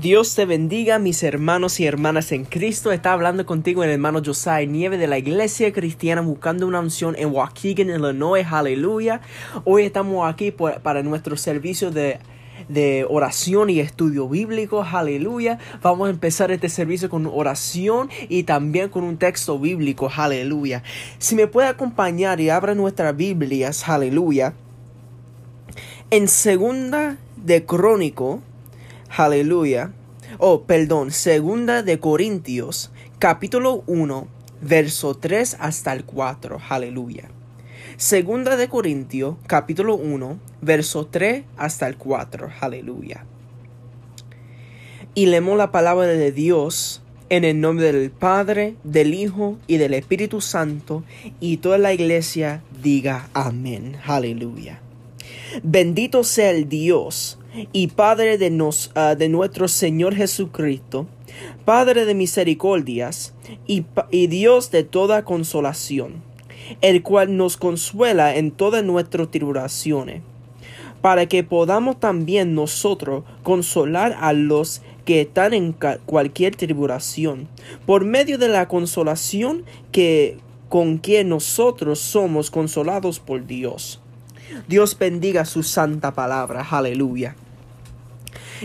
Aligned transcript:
Dios 0.00 0.34
te 0.34 0.46
bendiga, 0.46 0.98
mis 0.98 1.22
hermanos 1.22 1.78
y 1.78 1.84
hermanas 1.84 2.32
en 2.32 2.46
Cristo. 2.46 2.90
Está 2.90 3.12
hablando 3.12 3.44
contigo 3.44 3.84
el 3.84 3.90
hermano 3.90 4.22
Josiah 4.24 4.64
Nieve 4.64 4.96
de 4.96 5.06
la 5.06 5.18
Iglesia 5.18 5.74
Cristiana 5.74 6.22
buscando 6.22 6.66
una 6.66 6.80
unción 6.80 7.14
en 7.18 7.30
Waukegan, 7.30 7.90
Illinois. 7.90 8.46
Aleluya. 8.50 9.20
Hoy 9.66 9.82
estamos 9.82 10.26
aquí 10.26 10.52
para 10.52 11.02
nuestro 11.02 11.36
servicio 11.36 11.90
de, 11.90 12.18
de 12.70 13.04
oración 13.10 13.68
y 13.68 13.80
estudio 13.80 14.26
bíblico. 14.26 14.82
Aleluya. 14.82 15.58
Vamos 15.82 16.08
a 16.08 16.10
empezar 16.12 16.50
este 16.50 16.70
servicio 16.70 17.10
con 17.10 17.26
oración 17.26 18.08
y 18.30 18.44
también 18.44 18.88
con 18.88 19.04
un 19.04 19.18
texto 19.18 19.58
bíblico. 19.58 20.10
Aleluya. 20.16 20.82
Si 21.18 21.34
me 21.34 21.46
puede 21.46 21.68
acompañar 21.68 22.40
y 22.40 22.48
abra 22.48 22.74
nuestras 22.74 23.14
Biblias. 23.14 23.86
Aleluya. 23.86 24.54
En 26.10 26.26
segunda 26.26 27.18
de 27.36 27.66
Crónico 27.66 28.40
Aleluya. 29.16 29.92
Oh, 30.38 30.62
perdón, 30.62 31.10
segunda 31.10 31.82
de 31.82 31.98
Corintios, 31.98 32.92
capítulo 33.18 33.82
1, 33.88 34.28
verso 34.62 35.16
3 35.16 35.56
hasta 35.58 35.92
el 35.92 36.04
4. 36.04 36.60
Aleluya. 36.68 37.28
Segunda 37.96 38.56
de 38.56 38.68
Corintios, 38.68 39.34
capítulo 39.48 39.96
1, 39.96 40.38
verso 40.62 41.06
3 41.06 41.42
hasta 41.56 41.88
el 41.88 41.96
4. 41.96 42.50
Aleluya. 42.60 43.24
Y 45.16 45.26
leemos 45.26 45.58
la 45.58 45.72
palabra 45.72 46.06
de 46.06 46.30
Dios 46.30 47.02
en 47.30 47.42
el 47.44 47.60
nombre 47.60 47.92
del 47.92 48.12
Padre, 48.12 48.76
del 48.84 49.12
Hijo 49.12 49.58
y 49.66 49.78
del 49.78 49.94
Espíritu 49.94 50.40
Santo, 50.40 51.02
y 51.40 51.56
toda 51.56 51.78
la 51.78 51.92
iglesia 51.92 52.62
diga 52.80 53.28
amén. 53.34 53.96
Aleluya. 54.06 54.80
Bendito 55.64 56.22
sea 56.22 56.50
el 56.50 56.68
Dios 56.68 57.39
y 57.72 57.88
Padre 57.88 58.38
de, 58.38 58.50
nos, 58.50 58.90
ah, 58.94 59.14
de 59.14 59.28
nuestro 59.28 59.68
Señor 59.68 60.14
Jesucristo, 60.14 61.06
Padre 61.64 62.04
de 62.04 62.14
misericordias 62.14 63.34
y, 63.66 63.84
y 64.10 64.26
Dios 64.26 64.70
de 64.70 64.84
toda 64.84 65.24
consolación, 65.24 66.22
el 66.80 67.02
cual 67.02 67.36
nos 67.36 67.56
consuela 67.56 68.36
en 68.36 68.50
todas 68.50 68.84
nuestras 68.84 69.30
tribulaciones, 69.30 70.22
para 71.00 71.26
que 71.26 71.42
podamos 71.42 71.98
también 71.98 72.54
nosotros 72.54 73.24
consolar 73.42 74.16
a 74.20 74.32
los 74.32 74.82
que 75.04 75.22
están 75.22 75.54
en 75.54 75.74
cualquier 76.06 76.54
tribulación, 76.56 77.48
por 77.86 78.04
medio 78.04 78.38
de 78.38 78.48
la 78.48 78.68
consolación 78.68 79.64
que 79.92 80.38
con 80.68 81.00
que 81.00 81.24
nosotros 81.24 81.98
somos 81.98 82.50
consolados 82.50 83.18
por 83.18 83.44
Dios. 83.44 84.00
Dios 84.68 84.96
bendiga 84.96 85.44
su 85.44 85.64
santa 85.64 86.12
palabra. 86.12 86.64
Aleluya. 86.70 87.34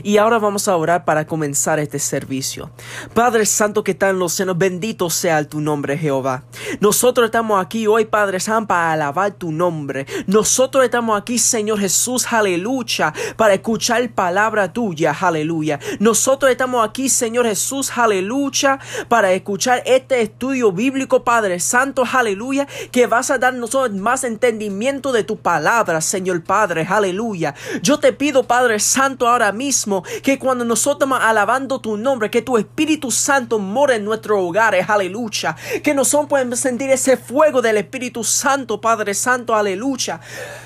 Y 0.03 0.17
ahora 0.17 0.39
vamos 0.39 0.67
a 0.67 0.75
orar 0.75 1.05
para 1.05 1.25
comenzar 1.27 1.79
este 1.79 1.99
servicio. 1.99 2.71
Padre 3.13 3.45
Santo 3.45 3.83
que 3.83 3.91
está 3.91 4.09
en 4.09 4.19
los 4.19 4.33
senos, 4.33 4.57
bendito 4.57 5.09
sea 5.09 5.47
tu 5.47 5.61
nombre, 5.61 5.97
Jehová. 5.97 6.43
Nosotros 6.79 7.25
estamos 7.25 7.63
aquí 7.63 7.87
hoy, 7.87 8.05
Padre 8.05 8.39
Santo, 8.39 8.67
para 8.67 8.93
alabar 8.93 9.33
tu 9.33 9.51
nombre. 9.51 10.05
Nosotros 10.27 10.83
estamos 10.83 11.19
aquí, 11.19 11.37
Señor 11.37 11.79
Jesús, 11.79 12.31
aleluya, 12.31 13.13
para 13.35 13.53
escuchar 13.53 14.09
palabra 14.11 14.71
tuya, 14.71 15.15
aleluya. 15.19 15.79
Nosotros 15.99 16.51
estamos 16.51 16.87
aquí, 16.87 17.09
Señor 17.09 17.45
Jesús, 17.45 17.91
aleluya, 17.95 18.79
para 19.07 19.31
escuchar 19.33 19.83
este 19.85 20.21
estudio 20.21 20.71
bíblico, 20.71 21.23
Padre 21.23 21.59
Santo, 21.59 22.03
aleluya, 22.11 22.67
que 22.91 23.07
vas 23.07 23.29
a 23.31 23.37
darnos 23.37 23.75
más 23.93 24.23
entendimiento 24.23 25.11
de 25.11 25.23
tu 25.23 25.37
palabra, 25.37 26.01
Señor 26.01 26.43
Padre, 26.43 26.87
aleluya. 26.89 27.55
Yo 27.81 27.99
te 27.99 28.13
pido, 28.13 28.43
Padre 28.43 28.79
Santo, 28.79 29.27
ahora 29.27 29.51
mismo, 29.51 29.84
que 30.23 30.39
cuando 30.39 30.65
nosotros 30.65 30.95
estamos 30.95 31.19
alabando 31.21 31.79
tu 31.79 31.97
nombre, 31.97 32.29
que 32.29 32.41
tu 32.41 32.57
Espíritu 32.57 33.11
Santo 33.11 33.59
mora 33.59 33.95
en 33.95 34.05
nuestros 34.05 34.39
hogares, 34.39 34.89
aleluya. 34.89 35.55
Que 35.83 35.93
nosotros 35.93 36.29
podemos 36.29 36.59
sentir 36.59 36.89
ese 36.89 37.17
fuego 37.17 37.61
del 37.61 37.77
Espíritu 37.77 38.23
Santo, 38.23 38.79
Padre 38.81 39.13
Santo, 39.13 39.55
aleluya. 39.55 40.19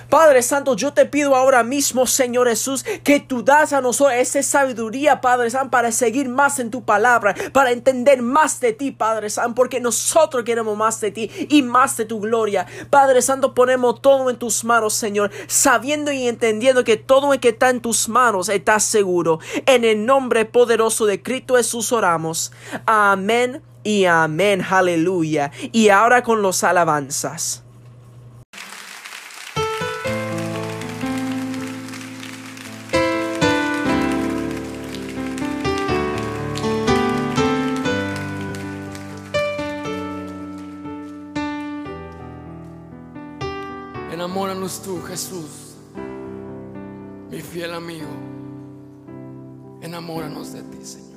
Padre 0.10 0.42
Santo, 0.42 0.76
yo 0.76 0.92
te 0.92 1.06
pido 1.06 1.36
ahora 1.36 1.64
mismo, 1.64 2.08
Señor 2.08 2.50
Jesús, 2.50 2.84
que 3.04 3.20
tú 3.20 3.44
das 3.44 3.74
a 3.74 3.82
nosotros 3.82 4.18
esa 4.18 4.42
sabiduría, 4.42 5.22
Padre 5.22 5.52
Santo, 5.52 5.70
para 5.70 5.92
seguir 5.92 6.30
más 6.30 6.60
en 6.60 6.72
tu 6.72 6.84
palabra, 6.84 7.36
para 7.54 7.72
entender 7.72 8.24
más 8.24 8.60
de 8.60 8.74
ti, 8.74 8.90
Padre 8.92 9.30
Santo, 9.30 9.54
porque 9.54 9.80
nosotros 9.80 10.44
queremos 10.44 10.76
más 10.76 11.00
de 11.00 11.12
ti 11.12 11.30
y 11.50 11.62
más 11.62 11.96
de 11.98 12.06
tu 12.06 12.20
gloria. 12.20 12.66
Padre 12.90 13.22
Santo, 13.22 13.54
ponemos 13.54 14.02
todo 14.02 14.32
en 14.32 14.38
tus 14.38 14.64
manos, 14.64 14.96
Señor, 14.96 15.30
sabiendo 15.48 16.12
y 16.12 16.28
entendiendo 16.28 16.84
que 16.84 16.98
todo 16.98 17.34
el 17.34 17.40
que 17.40 17.50
está 17.50 17.70
en 17.70 17.82
tus 17.82 18.10
manos 18.10 18.50
está 18.50 18.80
seguro. 18.80 19.40
En 19.68 19.86
el 19.86 20.06
nombre 20.06 20.46
poderoso 20.46 21.06
de 21.06 21.22
Cristo 21.22 21.56
Jesús 21.56 21.92
oramos. 21.92 22.52
Amén 22.88 23.62
y 23.84 24.06
amén. 24.06 24.66
Aleluya. 24.68 25.52
Y 25.72 25.90
ahora 25.90 26.24
con 26.24 26.42
los 26.42 26.64
alabanzas. 26.64 27.64
Tú, 44.78 45.02
Jesús, 45.02 45.76
mi 47.32 47.42
fiel 47.42 47.74
amigo. 47.74 48.06
Enamóranos 49.82 50.54
de 50.54 50.62
ti, 50.62 50.78
Señor. 50.86 51.10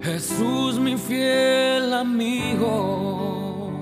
Jesús, 0.00 0.78
mi 0.78 0.96
fiel 0.96 1.92
amigo. 1.92 3.72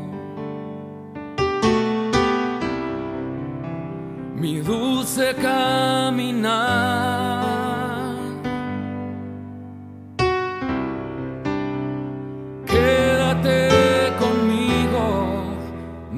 Mi 4.37 4.61
dulce 4.61 5.35
caminar. 5.35 7.30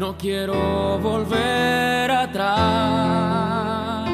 No 0.03 0.17
quiero 0.19 0.99
volver 0.99 2.11
atrás. 2.11 4.11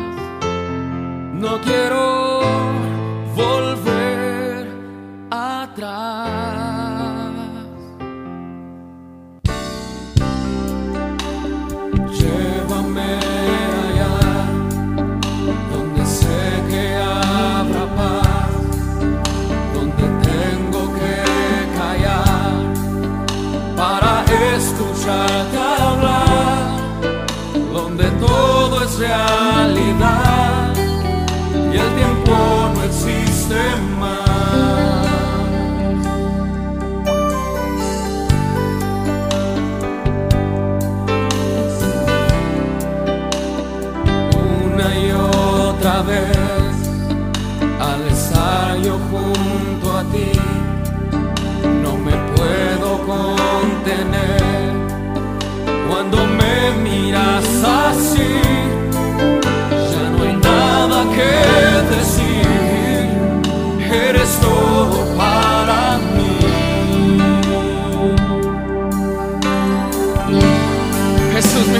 No 1.32 1.58
quiero 1.62 2.17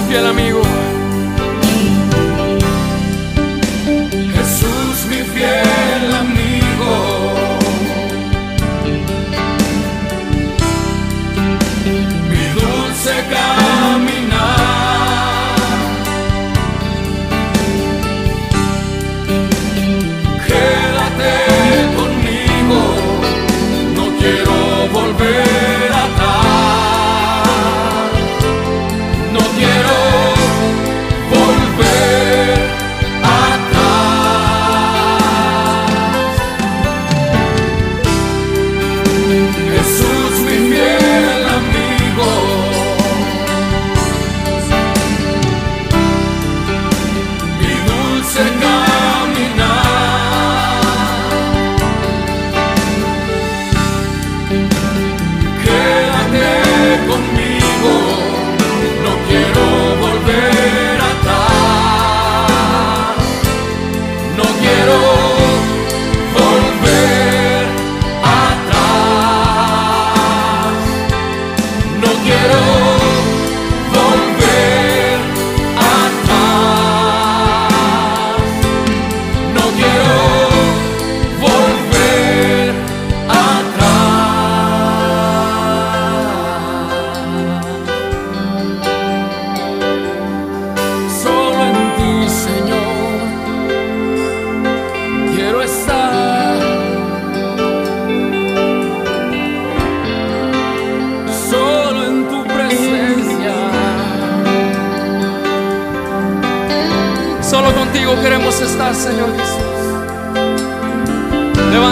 fiel 0.09 0.25
amigo. 0.25 0.58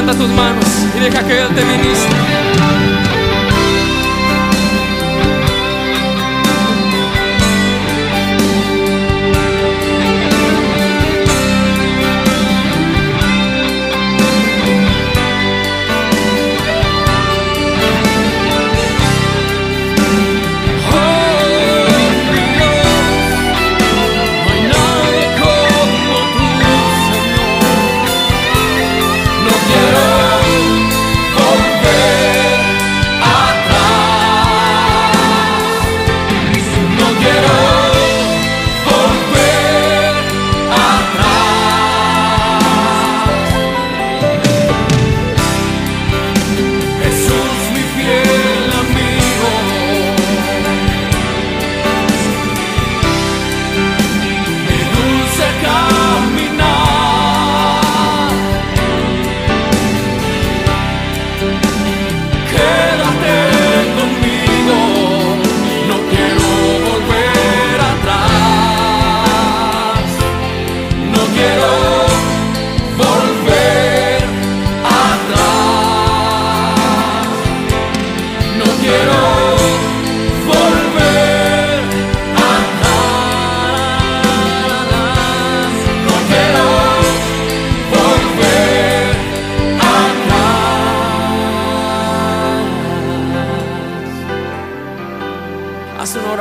Levanta 0.07 0.25
tus 0.25 0.33
manos 0.37 0.65
y 0.95 0.99
deja 1.01 1.21
que 1.21 1.41
Él 1.41 1.49
te 1.53 1.65
ministre. 1.65 2.76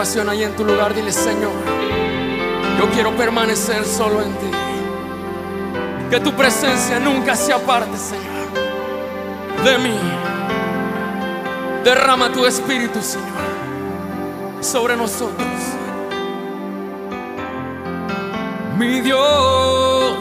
Oración 0.06 0.29
ahí 0.29 0.44
en 0.44 0.55
tu 0.55 0.64
lugar, 0.64 0.94
dile 0.94 1.11
Señor, 1.11 1.50
yo 2.79 2.88
quiero 2.94 3.17
permanecer 3.17 3.85
solo 3.85 4.23
en 4.23 4.32
ti. 4.35 4.50
Que 6.11 6.20
tu 6.20 6.32
presencia 6.32 7.00
nunca 7.00 7.35
se 7.35 7.53
aparte, 7.53 7.97
Señor, 7.97 9.64
de 9.64 9.79
mí. 9.79 9.99
Derrama 11.82 12.31
tu 12.31 12.47
espíritu, 12.47 13.03
Señor, 13.03 13.26
sobre 14.61 14.97
nosotros. 14.97 15.49
Mi 18.79 19.00
Dios, 19.00 20.19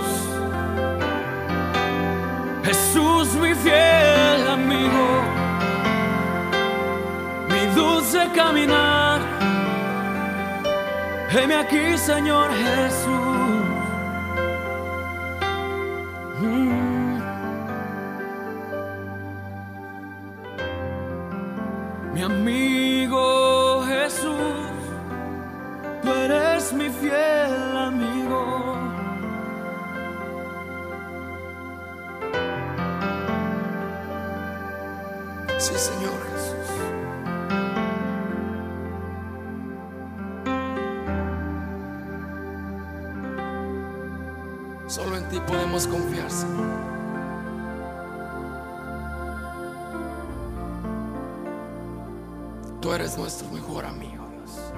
Jesús, 2.63 3.35
mi 3.35 3.53
fiel 3.53 4.49
amigo, 4.49 5.21
mi 7.49 7.75
dulce 7.75 8.31
caminar. 8.33 9.04
Heme 11.37 11.53
aquí, 11.53 11.97
Señor 11.97 12.49
Jesús. 12.53 13.34
Eres 53.05 53.19
nuestro 53.19 53.47
mejor 53.51 53.85
amigo, 53.85 54.27
Dios. 54.31 54.73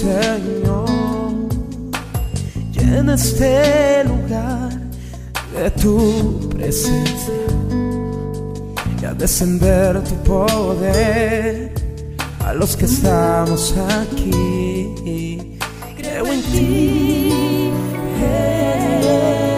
Señor. 0.00 0.88
Llena 2.72 3.14
este 3.14 4.02
lugar 4.04 4.70
de 5.54 5.70
tu 5.72 6.48
presencia 6.48 7.34
y 9.00 9.04
a 9.04 9.12
descender 9.12 10.02
tu 10.04 10.14
poder 10.22 11.74
a 12.46 12.54
los 12.54 12.76
que 12.78 12.86
estamos 12.86 13.74
aquí. 13.76 15.58
Creo 15.98 16.26
en 16.26 16.42
ti, 16.52 17.70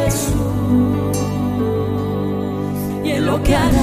Jesús, 0.04 0.32
y 3.04 3.10
en 3.10 3.26
lo 3.26 3.40
que 3.44 3.54
harás 3.54 3.81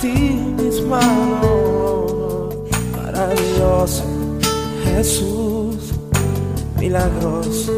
ti 0.00 0.38
mis 0.58 0.80
manos. 0.82 2.54
Para 2.94 3.28
Dios 3.28 4.02
Jesús 4.84 5.92
milagroso 6.78 7.72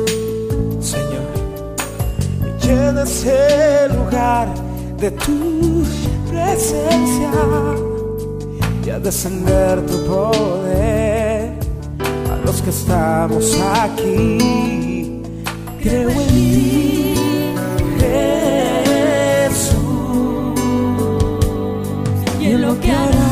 Señor. 0.81 1.29
Llena 2.61 3.03
ese 3.03 3.89
lugar 3.95 4.49
de 4.99 5.11
tu 5.13 5.85
presencia 6.31 7.31
y 8.85 8.91
a 8.91 8.99
descender 8.99 9.85
tu 9.87 10.05
poder 10.07 11.53
a 12.33 12.37
los 12.45 12.63
que 12.63 12.71
estamos 12.71 13.57
aquí. 13.83 15.23
Creo 15.83 16.11
en 16.11 16.29
ti 16.29 17.15
y 22.83 22.91
en 22.91 23.28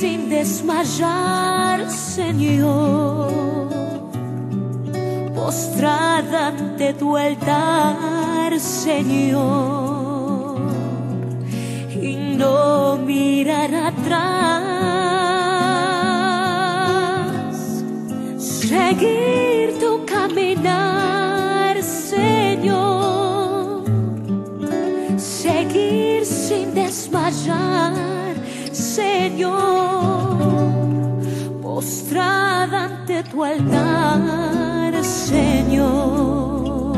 sin 0.00 0.30
desmayar, 0.30 1.90
Señor. 1.90 3.68
Postrada 5.34 6.46
ante 6.48 6.94
tu 6.94 7.18
altar, 7.18 8.58
Señor. 8.58 10.58
Y 12.00 12.16
no 12.38 12.96
mirar 12.96 13.74
atrás. 13.74 14.64
Seguir 18.38 19.78
tu 19.78 20.06
caminar, 20.06 21.82
Señor. 21.82 23.84
Seguir 25.18 26.24
sin 26.24 26.74
desmayar. 26.74 27.92
Señor, 28.72 29.79
tu 33.30 33.44
altar, 33.44 35.04
Señor, 35.04 36.96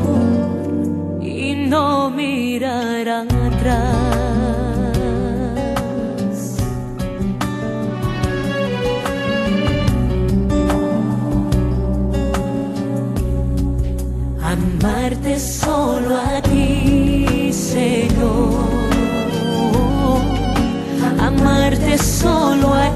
y 1.21 1.67
no 1.69 2.09
mirar 2.09 3.07
atrás. 3.07 3.33
Amarte 14.41 15.39
solo 15.39 16.17
a 16.17 16.41
ti, 16.41 17.51
Señor 17.53 18.73
amarte 21.19 21.97
solo 21.97 22.73
a 22.73 22.89
ti, 22.89 22.92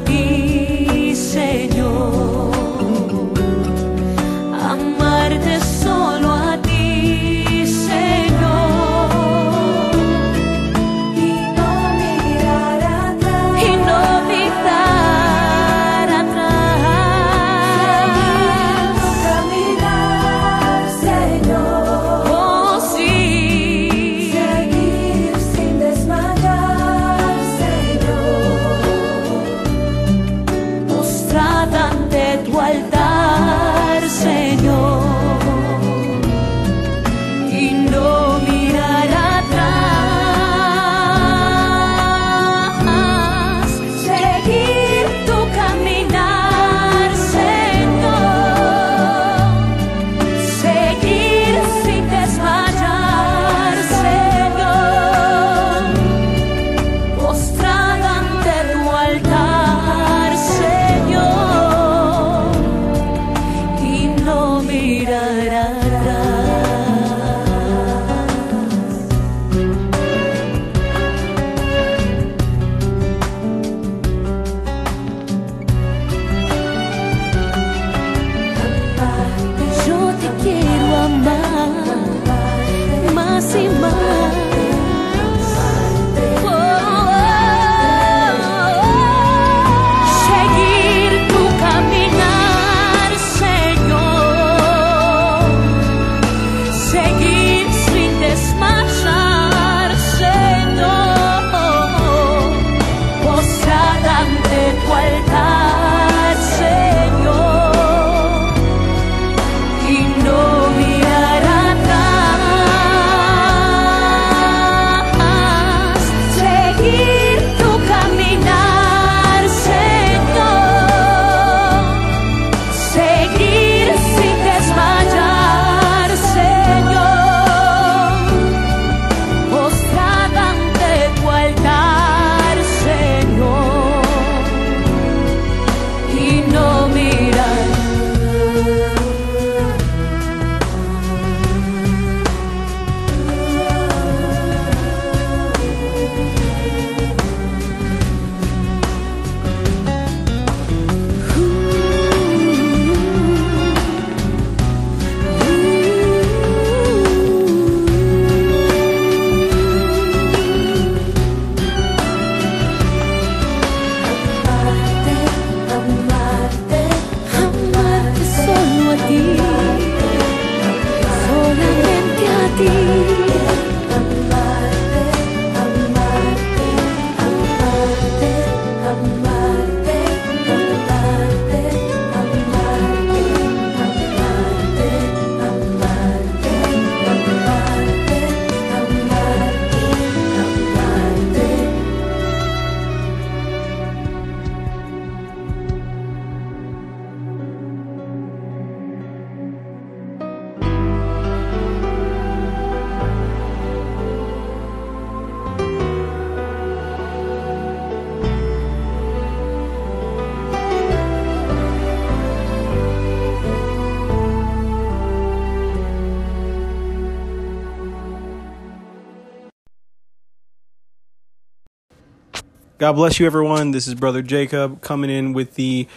God 222.87 222.93
bless 222.93 223.19
you, 223.19 223.25
everyone. 223.25 223.71
This 223.71 223.85
is 223.85 223.95
Brother 223.95 224.21
Jacob 224.21 224.79
coming 224.79 225.09
in 225.09 225.33
with 225.33 225.55
the 225.55 225.89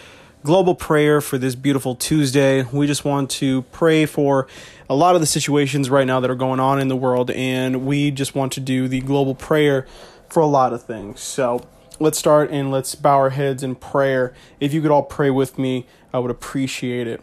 global 0.42 0.74
prayer 0.74 1.20
for 1.20 1.38
this 1.38 1.55
beautiful 1.55 1.94
Tuesday. 1.94 2.64
We 2.64 2.88
just 2.88 3.05
want 3.05 3.31
to 3.31 3.62
pray 3.62 4.07
for 4.07 4.48
a 4.88 4.96
lot 4.96 5.14
of 5.14 5.20
the 5.20 5.26
situations 5.29 5.88
right 5.88 6.05
now 6.05 6.18
that 6.18 6.29
are 6.29 6.35
going 6.35 6.59
on 6.59 6.81
in 6.81 6.88
the 6.88 6.96
world, 6.96 7.31
and 7.31 7.87
we 7.87 8.11
just 8.11 8.35
want 8.35 8.53
to 8.55 8.61
do 8.61 8.88
the 8.88 9.03
global 9.03 9.37
prayer 9.37 9.87
for 10.29 10.40
a 10.40 10.46
lot 10.46 10.72
of 10.72 10.83
things. 10.83 11.20
So 11.20 11.64
let's 12.00 12.18
start 12.18 12.50
and 12.50 12.72
let's 12.72 12.96
bow 12.96 13.18
our 13.18 13.31
heads 13.31 13.62
in 13.62 13.76
prayer. 13.76 14.35
If 14.59 14.74
you 14.74 14.83
could 14.83 14.90
all 14.90 15.05
pray 15.05 15.31
with 15.31 15.61
me, 15.61 15.87
I 16.12 16.18
would 16.18 16.33
appreciate 16.33 17.07
it. 17.07 17.22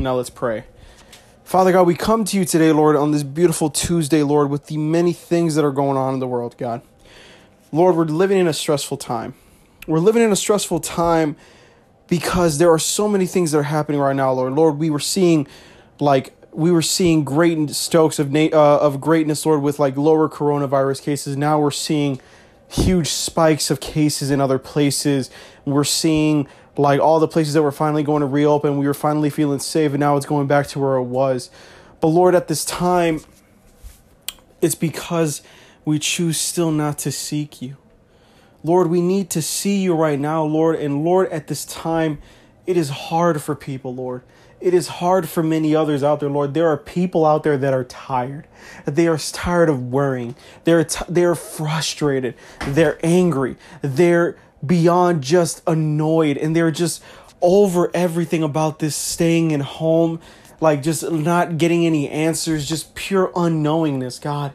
Now 0.00 0.16
let's 0.16 0.30
pray. 0.30 0.64
Father 1.44 1.70
God, 1.70 1.86
we 1.86 1.94
come 1.94 2.24
to 2.24 2.36
you 2.36 2.44
today, 2.44 2.72
Lord, 2.72 2.96
on 2.96 3.12
this 3.12 3.22
beautiful 3.22 3.70
Tuesday, 3.70 4.24
Lord, 4.24 4.50
with 4.50 4.66
the 4.66 4.78
many 4.78 5.12
things 5.12 5.54
that 5.54 5.64
are 5.64 5.70
going 5.70 5.96
on 5.96 6.12
in 6.12 6.18
the 6.18 6.26
world, 6.26 6.56
God. 6.58 6.82
Lord, 7.72 7.96
we're 7.96 8.04
living 8.04 8.38
in 8.38 8.46
a 8.48 8.52
stressful 8.52 8.96
time. 8.96 9.34
We're 9.86 9.98
living 9.98 10.22
in 10.22 10.32
a 10.32 10.36
stressful 10.36 10.80
time 10.80 11.36
because 12.08 12.58
there 12.58 12.70
are 12.70 12.78
so 12.78 13.08
many 13.08 13.26
things 13.26 13.52
that 13.52 13.58
are 13.58 13.62
happening 13.62 14.00
right 14.00 14.16
now, 14.16 14.32
Lord. 14.32 14.52
Lord, 14.54 14.78
we 14.78 14.90
were 14.90 14.98
seeing 14.98 15.46
like 16.00 16.34
we 16.52 16.72
were 16.72 16.82
seeing 16.82 17.22
great 17.22 17.70
stokes 17.70 18.18
of 18.18 18.32
na- 18.32 18.48
uh, 18.52 18.78
of 18.80 19.00
greatness, 19.00 19.46
Lord, 19.46 19.62
with 19.62 19.78
like 19.78 19.96
lower 19.96 20.28
coronavirus 20.28 21.02
cases. 21.02 21.36
Now 21.36 21.60
we're 21.60 21.70
seeing 21.70 22.20
huge 22.68 23.08
spikes 23.08 23.70
of 23.70 23.80
cases 23.80 24.30
in 24.30 24.40
other 24.40 24.58
places. 24.58 25.30
We're 25.64 25.84
seeing 25.84 26.48
like 26.76 27.00
all 27.00 27.20
the 27.20 27.28
places 27.28 27.54
that 27.54 27.62
were 27.62 27.72
finally 27.72 28.02
going 28.02 28.20
to 28.20 28.26
reopen. 28.26 28.78
We 28.78 28.86
were 28.86 28.94
finally 28.94 29.30
feeling 29.30 29.60
safe, 29.60 29.92
and 29.92 30.00
now 30.00 30.16
it's 30.16 30.26
going 30.26 30.48
back 30.48 30.66
to 30.68 30.80
where 30.80 30.96
it 30.96 31.04
was. 31.04 31.50
But 32.00 32.08
Lord, 32.08 32.34
at 32.34 32.48
this 32.48 32.64
time, 32.64 33.20
it's 34.60 34.74
because 34.74 35.42
we 35.84 35.98
choose 35.98 36.38
still 36.38 36.70
not 36.70 36.98
to 36.98 37.12
seek 37.12 37.62
you. 37.62 37.76
Lord, 38.62 38.88
we 38.88 39.00
need 39.00 39.30
to 39.30 39.42
see 39.42 39.80
you 39.80 39.94
right 39.94 40.18
now, 40.18 40.44
Lord. 40.44 40.76
And 40.76 41.04
Lord, 41.04 41.30
at 41.30 41.46
this 41.46 41.64
time, 41.64 42.18
it 42.66 42.76
is 42.76 42.90
hard 42.90 43.40
for 43.42 43.54
people, 43.54 43.94
Lord. 43.94 44.22
It 44.60 44.74
is 44.74 44.88
hard 44.88 45.26
for 45.26 45.42
many 45.42 45.74
others 45.74 46.02
out 46.02 46.20
there, 46.20 46.28
Lord. 46.28 46.52
There 46.52 46.68
are 46.68 46.76
people 46.76 47.24
out 47.24 47.42
there 47.42 47.56
that 47.56 47.72
are 47.72 47.84
tired. 47.84 48.46
They 48.84 49.08
are 49.08 49.16
tired 49.16 49.70
of 49.70 49.90
worrying. 49.90 50.36
They're 50.64 50.84
t- 50.84 51.04
they're 51.08 51.34
frustrated. 51.34 52.34
They're 52.66 52.98
angry. 53.02 53.56
They're 53.80 54.36
beyond 54.64 55.22
just 55.22 55.62
annoyed 55.66 56.36
and 56.36 56.54
they're 56.54 56.70
just 56.70 57.02
over 57.40 57.90
everything 57.94 58.42
about 58.42 58.78
this 58.78 58.94
staying 58.94 59.50
in 59.50 59.60
home, 59.60 60.20
like 60.60 60.82
just 60.82 61.10
not 61.10 61.56
getting 61.56 61.86
any 61.86 62.10
answers, 62.10 62.68
just 62.68 62.94
pure 62.94 63.28
unknowingness, 63.28 64.20
God. 64.20 64.52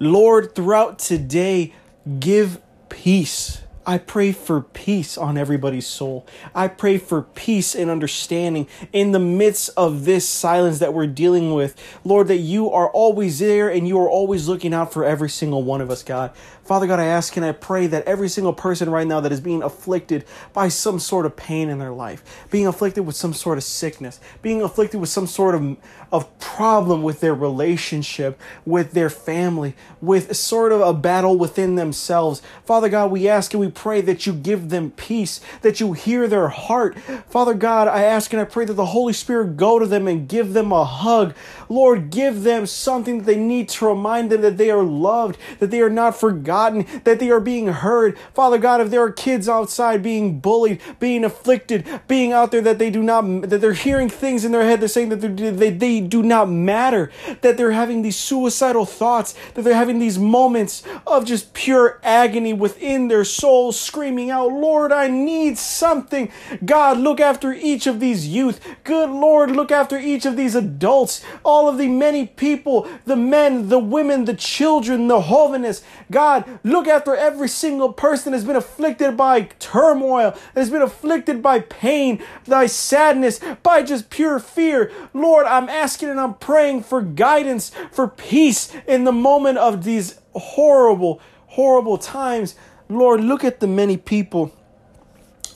Lord, 0.00 0.54
throughout 0.54 0.98
today, 0.98 1.74
give 2.18 2.60
peace. 2.88 3.62
I 3.88 3.96
pray 3.96 4.32
for 4.32 4.60
peace 4.60 5.16
on 5.16 5.38
everybody's 5.38 5.86
soul. 5.86 6.26
I 6.54 6.68
pray 6.68 6.98
for 6.98 7.22
peace 7.22 7.74
and 7.74 7.90
understanding 7.90 8.68
in 8.92 9.12
the 9.12 9.18
midst 9.18 9.70
of 9.78 10.04
this 10.04 10.28
silence 10.28 10.78
that 10.80 10.92
we're 10.92 11.06
dealing 11.06 11.54
with. 11.54 11.74
Lord, 12.04 12.28
that 12.28 12.36
you 12.36 12.70
are 12.70 12.90
always 12.90 13.38
there 13.38 13.70
and 13.70 13.88
you 13.88 13.98
are 13.98 14.10
always 14.10 14.46
looking 14.46 14.74
out 14.74 14.92
for 14.92 15.06
every 15.06 15.30
single 15.30 15.62
one 15.62 15.80
of 15.80 15.90
us, 15.90 16.02
God. 16.02 16.32
Father 16.68 16.86
God, 16.86 17.00
I 17.00 17.06
ask 17.06 17.34
and 17.38 17.46
I 17.46 17.52
pray 17.52 17.86
that 17.86 18.04
every 18.04 18.28
single 18.28 18.52
person 18.52 18.90
right 18.90 19.06
now 19.06 19.20
that 19.20 19.32
is 19.32 19.40
being 19.40 19.62
afflicted 19.62 20.26
by 20.52 20.68
some 20.68 20.98
sort 20.98 21.24
of 21.24 21.34
pain 21.34 21.70
in 21.70 21.78
their 21.78 21.92
life, 21.92 22.46
being 22.50 22.66
afflicted 22.66 23.06
with 23.06 23.16
some 23.16 23.32
sort 23.32 23.56
of 23.56 23.64
sickness, 23.64 24.20
being 24.42 24.60
afflicted 24.60 25.00
with 25.00 25.08
some 25.08 25.26
sort 25.26 25.54
of, 25.54 25.78
of 26.12 26.38
problem 26.38 27.02
with 27.02 27.20
their 27.20 27.34
relationship, 27.34 28.38
with 28.66 28.92
their 28.92 29.08
family, 29.08 29.74
with 30.02 30.36
sort 30.36 30.72
of 30.72 30.82
a 30.82 30.92
battle 30.92 31.38
within 31.38 31.76
themselves. 31.76 32.42
Father 32.66 32.90
God, 32.90 33.10
we 33.10 33.26
ask 33.26 33.54
and 33.54 33.62
we 33.62 33.70
pray 33.78 34.00
that 34.00 34.26
you 34.26 34.32
give 34.32 34.70
them 34.70 34.90
peace, 34.90 35.40
that 35.62 35.78
you 35.78 35.92
hear 35.92 36.26
their 36.26 36.48
heart. 36.48 36.98
Father 37.28 37.54
God, 37.54 37.86
I 37.86 38.02
ask 38.02 38.32
and 38.32 38.42
I 38.42 38.44
pray 38.44 38.64
that 38.64 38.74
the 38.74 38.86
Holy 38.86 39.12
Spirit 39.12 39.56
go 39.56 39.78
to 39.78 39.86
them 39.86 40.08
and 40.08 40.28
give 40.28 40.52
them 40.52 40.72
a 40.72 40.84
hug. 40.84 41.32
Lord, 41.68 42.10
give 42.10 42.42
them 42.42 42.66
something 42.66 43.18
that 43.18 43.26
they 43.26 43.36
need 43.36 43.68
to 43.68 43.86
remind 43.86 44.30
them 44.30 44.40
that 44.40 44.56
they 44.56 44.70
are 44.70 44.82
loved, 44.82 45.38
that 45.60 45.70
they 45.70 45.80
are 45.80 45.90
not 45.90 46.18
forgotten, 46.18 46.86
that 47.04 47.20
they 47.20 47.30
are 47.30 47.38
being 47.38 47.68
heard. 47.68 48.18
Father 48.34 48.58
God, 48.58 48.80
if 48.80 48.90
there 48.90 49.02
are 49.02 49.12
kids 49.12 49.48
outside 49.48 50.02
being 50.02 50.40
bullied, 50.40 50.80
being 50.98 51.22
afflicted, 51.24 51.86
being 52.08 52.32
out 52.32 52.50
there 52.50 52.62
that 52.62 52.80
they 52.80 52.90
do 52.90 53.02
not, 53.02 53.22
that 53.42 53.60
they're 53.60 53.74
hearing 53.74 54.08
things 54.08 54.44
in 54.44 54.50
their 54.50 54.64
head, 54.64 54.80
they're 54.80 54.88
saying 54.88 55.10
that 55.10 55.20
they, 55.20 55.70
they, 55.70 56.00
do 56.00 56.22
not 56.22 56.50
matter, 56.50 57.12
that 57.42 57.56
they're 57.56 57.70
having 57.70 58.02
these 58.02 58.16
suicidal 58.16 58.84
thoughts, 58.84 59.36
that 59.54 59.62
they're 59.62 59.74
having 59.74 60.00
these 60.00 60.18
moments 60.18 60.82
of 61.06 61.24
just 61.24 61.54
pure 61.54 62.00
agony 62.02 62.52
within 62.52 63.06
their 63.06 63.24
screaming 63.72 64.30
out, 64.30 64.52
Lord, 64.52 64.92
I 64.92 65.08
need 65.08 65.58
something. 65.58 66.30
God, 66.64 66.98
look 66.98 67.20
after 67.20 67.52
each 67.52 67.86
of 67.86 68.00
these 68.00 68.26
youth. 68.26 68.64
Good 68.84 69.10
Lord, 69.10 69.50
look 69.50 69.70
after 69.72 69.98
each 69.98 70.24
of 70.24 70.36
these 70.36 70.54
adults, 70.54 71.24
all 71.44 71.68
of 71.68 71.78
the 71.78 71.88
many 71.88 72.26
people, 72.26 72.88
the 73.04 73.16
men, 73.16 73.68
the 73.68 73.78
women, 73.78 74.24
the 74.24 74.34
children, 74.34 75.08
the 75.08 75.22
holiness. 75.22 75.82
God, 76.10 76.58
look 76.62 76.86
after 76.86 77.14
every 77.14 77.48
single 77.48 77.92
person 77.92 78.32
that's 78.32 78.44
been 78.44 78.56
afflicted 78.56 79.16
by 79.16 79.42
turmoil, 79.58 80.36
that's 80.54 80.70
been 80.70 80.82
afflicted 80.82 81.42
by 81.42 81.60
pain, 81.60 82.22
by 82.46 82.66
sadness, 82.66 83.40
by 83.62 83.82
just 83.82 84.10
pure 84.10 84.38
fear. 84.38 84.90
Lord, 85.12 85.46
I'm 85.46 85.68
asking 85.68 86.08
and 86.08 86.20
I'm 86.20 86.34
praying 86.34 86.84
for 86.84 87.02
guidance, 87.02 87.72
for 87.90 88.08
peace 88.08 88.72
in 88.86 89.04
the 89.04 89.12
moment 89.12 89.58
of 89.58 89.84
these 89.84 90.18
horrible, 90.32 91.20
horrible 91.46 91.98
times. 91.98 92.54
Lord, 92.88 93.22
look 93.22 93.44
at 93.44 93.60
the 93.60 93.66
many 93.66 93.96
people 93.96 94.52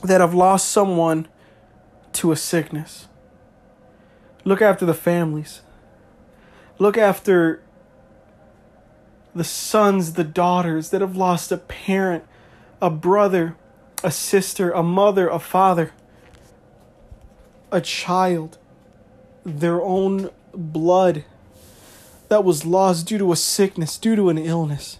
that 0.03 0.21
have 0.21 0.33
lost 0.33 0.69
someone 0.69 1.27
to 2.13 2.31
a 2.31 2.35
sickness. 2.35 3.07
Look 4.45 4.61
after 4.61 4.85
the 4.85 4.93
families. 4.93 5.61
Look 6.77 6.97
after 6.97 7.63
the 9.33 9.43
sons, 9.43 10.13
the 10.13 10.23
daughters 10.23 10.89
that 10.91 11.01
have 11.01 11.15
lost 11.15 11.51
a 11.51 11.57
parent, 11.57 12.23
a 12.81 12.89
brother, 12.89 13.55
a 14.03 14.11
sister, 14.11 14.71
a 14.71 14.83
mother, 14.83 15.27
a 15.27 15.39
father, 15.39 15.91
a 17.71 17.81
child, 17.81 18.57
their 19.43 19.81
own 19.81 20.29
blood 20.53 21.23
that 22.29 22.43
was 22.43 22.65
lost 22.65 23.07
due 23.07 23.17
to 23.17 23.31
a 23.31 23.35
sickness, 23.35 23.97
due 23.97 24.15
to 24.15 24.29
an 24.29 24.37
illness. 24.37 24.99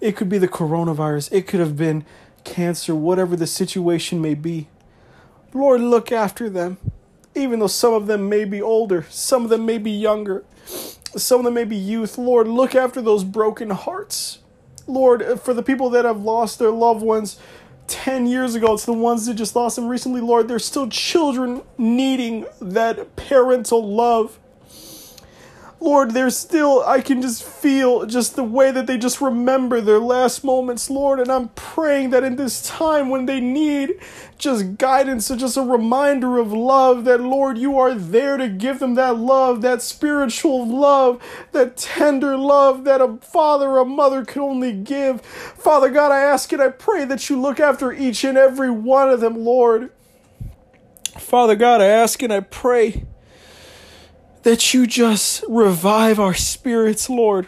It 0.00 0.16
could 0.16 0.28
be 0.28 0.38
the 0.38 0.48
coronavirus, 0.48 1.32
it 1.32 1.46
could 1.46 1.60
have 1.60 1.76
been 1.76 2.04
cancer, 2.44 2.94
whatever 2.94 3.36
the 3.36 3.46
situation 3.46 4.20
may 4.20 4.34
be. 4.34 4.68
Lord, 5.52 5.80
look 5.80 6.12
after 6.12 6.48
them. 6.48 6.78
Even 7.34 7.60
though 7.60 7.68
some 7.68 7.94
of 7.94 8.06
them 8.06 8.28
may 8.28 8.44
be 8.44 8.60
older, 8.60 9.06
some 9.08 9.44
of 9.44 9.50
them 9.50 9.64
may 9.64 9.78
be 9.78 9.90
younger, 9.90 10.44
some 10.64 11.40
of 11.40 11.44
them 11.44 11.54
may 11.54 11.64
be 11.64 11.76
youth. 11.76 12.18
Lord, 12.18 12.48
look 12.48 12.74
after 12.74 13.00
those 13.00 13.22
broken 13.22 13.70
hearts. 13.70 14.38
Lord, 14.86 15.22
uh, 15.22 15.36
for 15.36 15.54
the 15.54 15.62
people 15.62 15.90
that 15.90 16.04
have 16.04 16.22
lost 16.22 16.58
their 16.58 16.70
loved 16.70 17.02
ones 17.02 17.38
10 17.86 18.26
years 18.26 18.54
ago, 18.54 18.74
it's 18.74 18.84
the 18.84 18.92
ones 18.92 19.26
that 19.26 19.34
just 19.34 19.54
lost 19.56 19.76
them 19.76 19.88
recently, 19.88 20.20
Lord, 20.20 20.48
they're 20.48 20.58
still 20.58 20.88
children 20.88 21.62
needing 21.76 22.46
that 22.60 23.16
parental 23.16 23.94
love. 23.94 24.38
Lord, 25.82 26.10
they're 26.10 26.28
still, 26.28 26.84
I 26.84 27.00
can 27.00 27.22
just 27.22 27.42
feel 27.42 28.04
just 28.04 28.36
the 28.36 28.44
way 28.44 28.70
that 28.70 28.86
they 28.86 28.98
just 28.98 29.22
remember 29.22 29.80
their 29.80 29.98
last 29.98 30.44
moments, 30.44 30.90
Lord. 30.90 31.18
And 31.18 31.32
I'm 31.32 31.48
praying 31.48 32.10
that 32.10 32.22
in 32.22 32.36
this 32.36 32.62
time 32.62 33.08
when 33.08 33.24
they 33.24 33.40
need 33.40 33.94
just 34.36 34.76
guidance 34.76 35.30
or 35.30 35.36
just 35.36 35.56
a 35.56 35.62
reminder 35.62 36.36
of 36.36 36.52
love, 36.52 37.04
that 37.04 37.22
Lord, 37.22 37.56
you 37.56 37.78
are 37.78 37.94
there 37.94 38.36
to 38.36 38.48
give 38.48 38.78
them 38.78 38.94
that 38.96 39.16
love, 39.16 39.62
that 39.62 39.80
spiritual 39.80 40.68
love, 40.68 41.22
that 41.52 41.78
tender 41.78 42.36
love 42.36 42.84
that 42.84 43.00
a 43.00 43.16
father 43.22 43.70
or 43.70 43.78
a 43.78 43.84
mother 43.86 44.24
can 44.24 44.42
only 44.42 44.72
give. 44.72 45.22
Father 45.22 45.88
God, 45.88 46.12
I 46.12 46.20
ask 46.20 46.52
and 46.52 46.60
I 46.60 46.68
pray 46.68 47.06
that 47.06 47.30
you 47.30 47.40
look 47.40 47.58
after 47.58 47.90
each 47.90 48.22
and 48.22 48.36
every 48.36 48.70
one 48.70 49.08
of 49.08 49.20
them, 49.20 49.44
Lord. 49.44 49.90
Father 51.18 51.56
God, 51.56 51.80
I 51.80 51.86
ask 51.86 52.22
and 52.22 52.32
I 52.32 52.40
pray 52.40 53.04
that 54.42 54.72
you 54.72 54.86
just 54.86 55.44
revive 55.48 56.18
our 56.18 56.34
spirits, 56.34 57.10
Lord. 57.10 57.46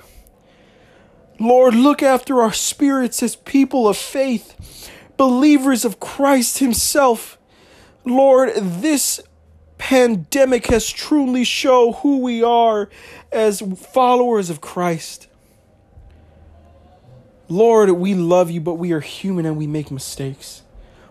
Lord, 1.40 1.74
look 1.74 2.02
after 2.02 2.40
our 2.40 2.52
spirits 2.52 3.22
as 3.22 3.34
people 3.34 3.88
of 3.88 3.96
faith, 3.96 4.90
believers 5.16 5.84
of 5.84 5.98
Christ 5.98 6.58
Himself. 6.58 7.38
Lord, 8.04 8.52
this 8.56 9.20
pandemic 9.78 10.66
has 10.68 10.88
truly 10.88 11.44
shown 11.44 11.94
who 11.94 12.18
we 12.18 12.42
are 12.42 12.88
as 13.32 13.60
followers 13.60 14.50
of 14.50 14.60
Christ. 14.60 15.26
Lord, 17.48 17.90
we 17.90 18.14
love 18.14 18.50
you, 18.50 18.60
but 18.60 18.74
we 18.74 18.92
are 18.92 19.00
human 19.00 19.44
and 19.44 19.56
we 19.56 19.66
make 19.66 19.90
mistakes. 19.90 20.62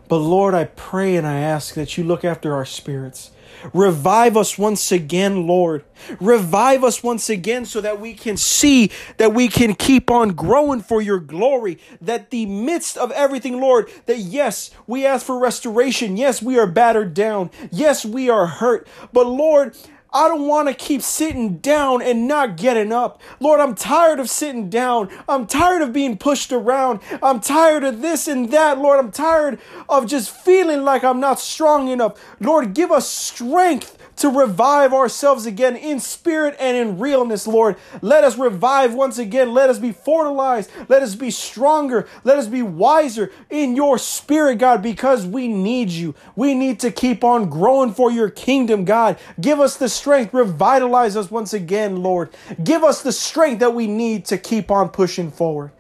But 0.08 0.18
Lord, 0.18 0.54
I 0.54 0.66
pray 0.66 1.16
and 1.16 1.28
I 1.28 1.40
ask 1.40 1.76
that 1.76 1.98
you 1.98 2.04
look 2.04 2.26
after 2.26 2.54
our 2.54 2.66
spirits. 2.66 3.32
Revive 3.74 4.38
us 4.38 4.58
once 4.58 4.92
again, 4.92 5.48
Lord. 5.48 5.84
Revive 6.20 6.84
us 6.84 7.04
once 7.04 7.30
again 7.30 7.66
so 7.66 7.82
that 7.82 8.00
we 8.00 8.14
can 8.14 8.38
see 8.38 8.92
that 9.18 9.34
we 9.34 9.48
can 9.48 9.76
keep 9.76 10.10
on 10.10 10.30
growing 10.30 10.82
for 10.82 11.02
your 11.02 11.20
glory. 11.20 11.78
That 12.02 12.32
the 12.32 12.46
midst 12.46 12.98
of 12.98 13.12
everything, 13.12 13.60
Lord, 13.60 13.90
that 14.06 14.20
yes, 14.20 14.72
we 14.88 15.06
ask 15.06 15.26
for 15.26 15.40
restoration. 15.40 16.18
Yes, 16.18 16.42
we 16.42 16.58
are 16.58 16.68
battered 16.68 17.14
down. 17.14 17.52
Yes, 17.72 18.06
we 18.06 18.30
are 18.30 18.48
hurt. 18.48 18.88
But 19.14 19.28
Lord, 19.28 19.76
I 20.14 20.28
don't 20.28 20.48
want 20.48 20.68
to 20.68 20.74
keep 20.74 21.02
sitting 21.02 21.58
down 21.60 22.02
and 22.02 22.28
not 22.28 22.58
getting 22.58 22.92
up. 22.92 23.22
Lord, 23.40 23.62
I'm 23.62 23.76
tired 23.76 24.20
of 24.20 24.30
sitting 24.30 24.70
down. 24.70 25.10
I'm 25.30 25.48
tired 25.48 25.82
of 25.82 25.94
being 25.94 26.18
pushed 26.18 26.52
around. 26.52 27.00
I'm 27.24 27.40
tired 27.40 27.84
of 27.86 28.02
this 28.02 28.28
and 28.28 28.52
that. 28.52 28.78
Lord, 28.78 29.00
I'm 29.00 29.12
tired 29.12 29.60
of 29.88 30.08
just 30.08 30.30
feeling 30.32 30.84
like 30.84 31.04
I'm 31.04 31.22
not 31.22 31.40
strong 31.40 31.88
enough. 31.88 32.22
Lord, 32.42 32.74
give 32.74 32.92
us 32.92 33.08
strength 33.08 33.98
to 34.18 34.30
revive 34.30 34.94
ourselves 34.94 35.48
again 35.48 35.76
in 35.76 36.00
spirit 36.00 36.56
and 36.60 36.78
in 36.78 37.00
realness, 37.00 37.48
Lord. 37.48 37.76
Let 38.02 38.24
us 38.24 38.38
revive 38.38 38.94
once 38.94 39.18
again. 39.18 39.54
Let 39.54 39.70
us 39.70 39.80
be 39.80 39.92
fortified. 39.92 40.68
Let 40.90 41.02
us 41.02 41.16
be 41.16 41.32
stronger. 41.32 42.08
Let 42.24 42.38
us 42.38 42.48
be 42.48 42.62
wiser 42.62 43.32
in 43.50 43.76
your 43.76 43.98
spirit, 43.98 44.60
God, 44.60 44.84
because 44.84 45.26
we 45.26 45.48
need 45.48 45.90
you. 45.90 46.14
We 46.36 46.54
need 46.54 46.80
to 46.82 46.92
keep 46.92 47.24
on 47.24 47.50
growing 47.50 47.94
for 47.94 48.12
your 48.12 48.30
kingdom, 48.30 48.86
God. 48.86 49.18
Give 49.40 49.60
us 49.60 49.78
the 49.78 49.90
strength. 50.02 50.34
Revitalize 50.34 51.16
us 51.16 51.30
once 51.30 51.54
again, 51.54 52.02
Lord. 52.02 52.32
Give 52.64 52.84
us 52.84 53.04
the 53.04 53.12
strength 53.12 53.60
that 53.60 53.76
we 53.76 53.88
need 53.88 54.26
to 54.26 54.38
keep 54.38 54.72
on 54.72 54.90
pushing 54.90 55.32
forward. 55.32 55.72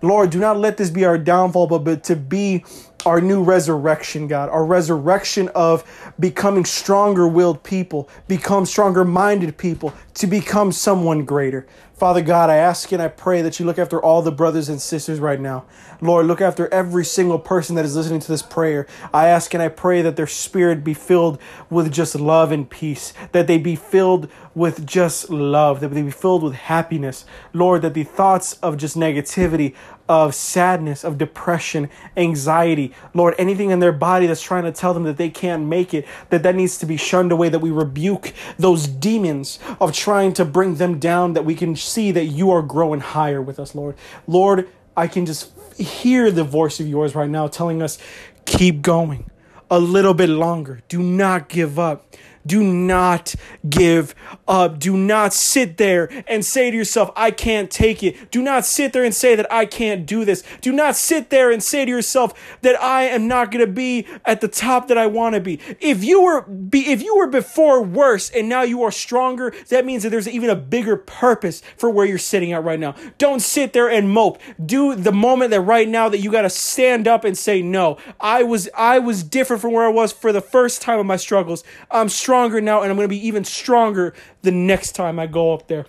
Lord, 0.00 0.30
do 0.30 0.38
not 0.38 0.58
let 0.58 0.76
this 0.76 0.90
be 0.90 1.04
our 1.04 1.18
downfall, 1.18 1.66
but, 1.66 1.80
but 1.80 2.04
to 2.04 2.16
be 2.16 2.64
our 3.06 3.20
new 3.20 3.42
resurrection, 3.42 4.28
God, 4.28 4.48
our 4.48 4.64
resurrection 4.64 5.48
of 5.54 5.84
becoming 6.18 6.64
stronger 6.64 7.28
willed 7.28 7.62
people, 7.62 8.08
become 8.28 8.66
stronger 8.66 9.04
minded 9.04 9.56
people, 9.56 9.92
to 10.14 10.26
become 10.26 10.72
someone 10.72 11.24
greater. 11.24 11.66
Father 11.94 12.22
God, 12.22 12.50
I 12.50 12.56
ask 12.56 12.90
and 12.90 13.00
I 13.00 13.06
pray 13.06 13.40
that 13.42 13.60
you 13.60 13.66
look 13.66 13.78
after 13.78 14.02
all 14.02 14.20
the 14.20 14.32
brothers 14.32 14.68
and 14.68 14.82
sisters 14.82 15.20
right 15.20 15.38
now. 15.38 15.64
Lord, 16.00 16.26
look 16.26 16.40
after 16.40 16.66
every 16.74 17.04
single 17.04 17.38
person 17.38 17.76
that 17.76 17.84
is 17.84 17.94
listening 17.94 18.18
to 18.18 18.28
this 18.28 18.42
prayer. 18.42 18.88
I 19.12 19.28
ask 19.28 19.54
and 19.54 19.62
I 19.62 19.68
pray 19.68 20.02
that 20.02 20.16
their 20.16 20.26
spirit 20.26 20.82
be 20.82 20.92
filled 20.92 21.38
with 21.70 21.92
just 21.92 22.16
love 22.16 22.50
and 22.50 22.68
peace, 22.68 23.14
that 23.30 23.46
they 23.46 23.58
be 23.58 23.76
filled 23.76 24.28
with 24.56 24.84
just 24.84 25.30
love, 25.30 25.78
that 25.80 25.88
they 25.88 26.02
be 26.02 26.10
filled 26.10 26.42
with 26.42 26.54
happiness. 26.54 27.24
Lord, 27.52 27.82
that 27.82 27.94
the 27.94 28.04
thoughts 28.04 28.54
of 28.54 28.76
just 28.76 28.96
negativity, 28.96 29.74
of 30.08 30.34
sadness, 30.34 31.02
of 31.04 31.16
depression, 31.16 31.88
anxiety, 32.16 32.92
Lord, 33.14 33.34
anything 33.38 33.70
in 33.70 33.78
their 33.78 33.92
body 33.92 34.26
that's 34.26 34.42
trying 34.42 34.64
to 34.64 34.72
tell 34.72 34.92
them 34.92 35.04
that 35.04 35.16
they 35.16 35.30
can't 35.30 35.64
make 35.64 35.94
it, 35.94 36.06
that 36.30 36.42
that 36.42 36.54
needs 36.54 36.76
to 36.78 36.86
be 36.86 36.96
shunned 36.96 37.32
away, 37.32 37.48
that 37.48 37.60
we 37.60 37.70
rebuke 37.70 38.32
those 38.58 38.86
demons 38.86 39.58
of 39.80 39.92
trying 39.92 40.32
to 40.34 40.44
bring 40.44 40.74
them 40.74 40.98
down, 40.98 41.32
that 41.32 41.44
we 41.44 41.54
can 41.54 41.74
see 41.74 42.10
that 42.10 42.26
you 42.26 42.50
are 42.50 42.62
growing 42.62 43.00
higher 43.00 43.40
with 43.40 43.58
us, 43.58 43.74
Lord. 43.74 43.96
Lord, 44.26 44.68
I 44.96 45.06
can 45.06 45.26
just 45.26 45.52
hear 45.78 46.30
the 46.30 46.44
voice 46.44 46.80
of 46.80 46.86
yours 46.86 47.14
right 47.14 47.30
now 47.30 47.48
telling 47.48 47.82
us, 47.82 47.98
keep 48.44 48.82
going 48.82 49.30
a 49.70 49.78
little 49.80 50.14
bit 50.14 50.28
longer. 50.28 50.80
Do 50.88 51.02
not 51.02 51.48
give 51.48 51.78
up. 51.78 52.14
Do 52.46 52.62
not 52.62 53.34
give 53.68 54.14
up. 54.46 54.78
Do 54.78 54.96
not 54.96 55.32
sit 55.32 55.76
there 55.76 56.10
and 56.26 56.44
say 56.44 56.70
to 56.70 56.76
yourself, 56.76 57.10
I 57.16 57.30
can't 57.30 57.70
take 57.70 58.02
it. 58.02 58.30
Do 58.30 58.42
not 58.42 58.64
sit 58.64 58.92
there 58.92 59.04
and 59.04 59.14
say 59.14 59.34
that 59.34 59.50
I 59.52 59.66
can't 59.66 60.06
do 60.06 60.24
this. 60.24 60.42
Do 60.60 60.72
not 60.72 60.96
sit 60.96 61.30
there 61.30 61.50
and 61.50 61.62
say 61.62 61.84
to 61.84 61.90
yourself 61.90 62.58
that 62.62 62.80
I 62.80 63.04
am 63.04 63.28
not 63.28 63.50
going 63.50 63.64
to 63.64 63.72
be 63.72 64.06
at 64.24 64.40
the 64.40 64.48
top 64.48 64.88
that 64.88 64.98
I 64.98 65.06
want 65.06 65.34
to 65.34 65.40
be. 65.40 65.58
If 65.80 66.04
you 66.04 66.22
were 66.22 66.42
be 66.42 66.92
if 66.92 67.02
you 67.02 67.16
were 67.16 67.26
before 67.26 67.82
worse 67.82 68.30
and 68.30 68.48
now 68.48 68.62
you 68.62 68.82
are 68.82 68.90
stronger, 68.90 69.54
that 69.68 69.84
means 69.84 70.02
that 70.02 70.10
there's 70.10 70.28
even 70.28 70.50
a 70.50 70.56
bigger 70.56 70.96
purpose 70.96 71.62
for 71.76 71.90
where 71.90 72.06
you're 72.06 72.18
sitting 72.18 72.52
at 72.52 72.62
right 72.64 72.80
now. 72.80 72.94
Don't 73.18 73.40
sit 73.40 73.72
there 73.72 73.88
and 73.88 74.10
mope. 74.10 74.38
Do 74.64 74.94
the 74.94 75.12
moment 75.12 75.50
that 75.50 75.60
right 75.62 75.88
now 75.88 76.08
that 76.08 76.18
you 76.18 76.30
got 76.30 76.42
to 76.42 76.50
stand 76.50 77.08
up 77.08 77.24
and 77.24 77.36
say 77.36 77.62
no. 77.62 77.98
I 78.20 78.42
was 78.42 78.68
I 78.76 78.98
was 78.98 79.22
different 79.22 79.62
from 79.62 79.72
where 79.72 79.86
I 79.86 79.92
was 79.92 80.12
for 80.12 80.32
the 80.32 80.40
first 80.40 80.82
time 80.82 80.98
of 80.98 81.06
my 81.06 81.16
struggles. 81.16 81.64
I'm 81.90 82.08
stronger 82.34 82.60
now 82.60 82.82
and 82.82 82.90
I'm 82.90 82.96
going 82.96 83.08
to 83.08 83.14
be 83.14 83.28
even 83.28 83.44
stronger 83.44 84.12
the 84.42 84.50
next 84.50 84.92
time 84.92 85.20
I 85.20 85.28
go 85.28 85.54
up 85.54 85.68
there. 85.68 85.86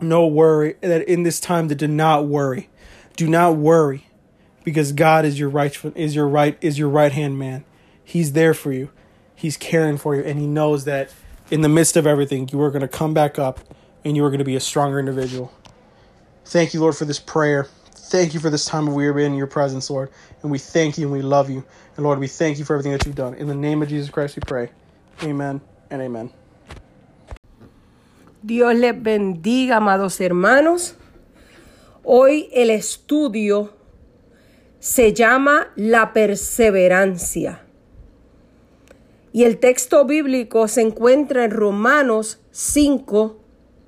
No 0.00 0.24
worry 0.24 0.76
that 0.80 1.08
in 1.08 1.24
this 1.24 1.40
time 1.40 1.68
to 1.70 1.74
do 1.74 1.88
not 1.88 2.26
worry. 2.26 2.68
Do 3.16 3.26
not 3.26 3.56
worry 3.56 4.06
because 4.62 4.92
God 4.92 5.24
is 5.24 5.40
your 5.40 5.48
right 5.48 5.76
is 5.96 6.14
your 6.14 6.28
right 6.28 6.56
is 6.60 6.78
your 6.78 6.88
right 6.88 7.10
hand 7.10 7.36
man. 7.36 7.64
He's 8.04 8.32
there 8.32 8.54
for 8.54 8.70
you. 8.70 8.90
He's 9.34 9.56
caring 9.56 9.98
for 9.98 10.14
you 10.14 10.22
and 10.22 10.38
he 10.38 10.46
knows 10.46 10.84
that 10.84 11.12
in 11.50 11.62
the 11.62 11.68
midst 11.68 11.96
of 11.96 12.06
everything 12.06 12.48
you 12.52 12.62
are 12.62 12.70
going 12.70 12.82
to 12.82 12.88
come 12.88 13.12
back 13.12 13.36
up 13.36 13.58
and 14.04 14.16
you 14.16 14.24
are 14.24 14.30
going 14.30 14.38
to 14.38 14.44
be 14.44 14.54
a 14.54 14.60
stronger 14.60 15.00
individual. 15.00 15.52
Thank 16.44 16.74
you 16.74 16.80
Lord 16.80 16.94
for 16.94 17.06
this 17.06 17.18
prayer. 17.18 17.66
Thank 17.92 18.34
you 18.34 18.38
for 18.40 18.50
this 18.50 18.66
time 18.66 18.86
we 18.86 19.08
are 19.08 19.18
in 19.18 19.34
your 19.34 19.48
presence, 19.48 19.90
Lord. 19.90 20.12
And 20.42 20.52
we 20.52 20.58
thank 20.58 20.96
you 20.96 21.06
and 21.06 21.12
we 21.12 21.22
love 21.22 21.50
you. 21.50 21.64
And 21.96 22.06
Lord, 22.06 22.20
we 22.20 22.28
thank 22.28 22.60
you 22.60 22.64
for 22.64 22.74
everything 22.74 22.92
that 22.92 23.04
you've 23.04 23.16
done. 23.16 23.34
In 23.34 23.48
the 23.48 23.54
name 23.54 23.82
of 23.82 23.88
Jesus 23.88 24.10
Christ 24.10 24.36
we 24.36 24.42
pray. 24.46 24.70
Amen 25.22 25.60
and 25.90 26.02
amen. 26.02 26.30
Dios 28.42 28.74
les 28.74 29.02
bendiga, 29.02 29.76
amados 29.76 30.20
hermanos. 30.20 30.96
Hoy 32.04 32.48
el 32.52 32.70
estudio 32.70 33.74
se 34.78 35.12
llama 35.12 35.68
la 35.74 36.12
perseverancia. 36.12 37.62
Y 39.32 39.44
el 39.44 39.58
texto 39.58 40.04
bíblico 40.04 40.68
se 40.68 40.82
encuentra 40.82 41.44
en 41.44 41.50
Romanos 41.50 42.40
5, 42.52 43.38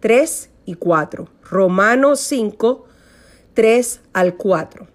3 0.00 0.50
y 0.66 0.74
4. 0.74 1.28
Romanos 1.48 2.20
5, 2.20 2.84
3 3.54 4.00
al 4.12 4.34
4. 4.36 4.88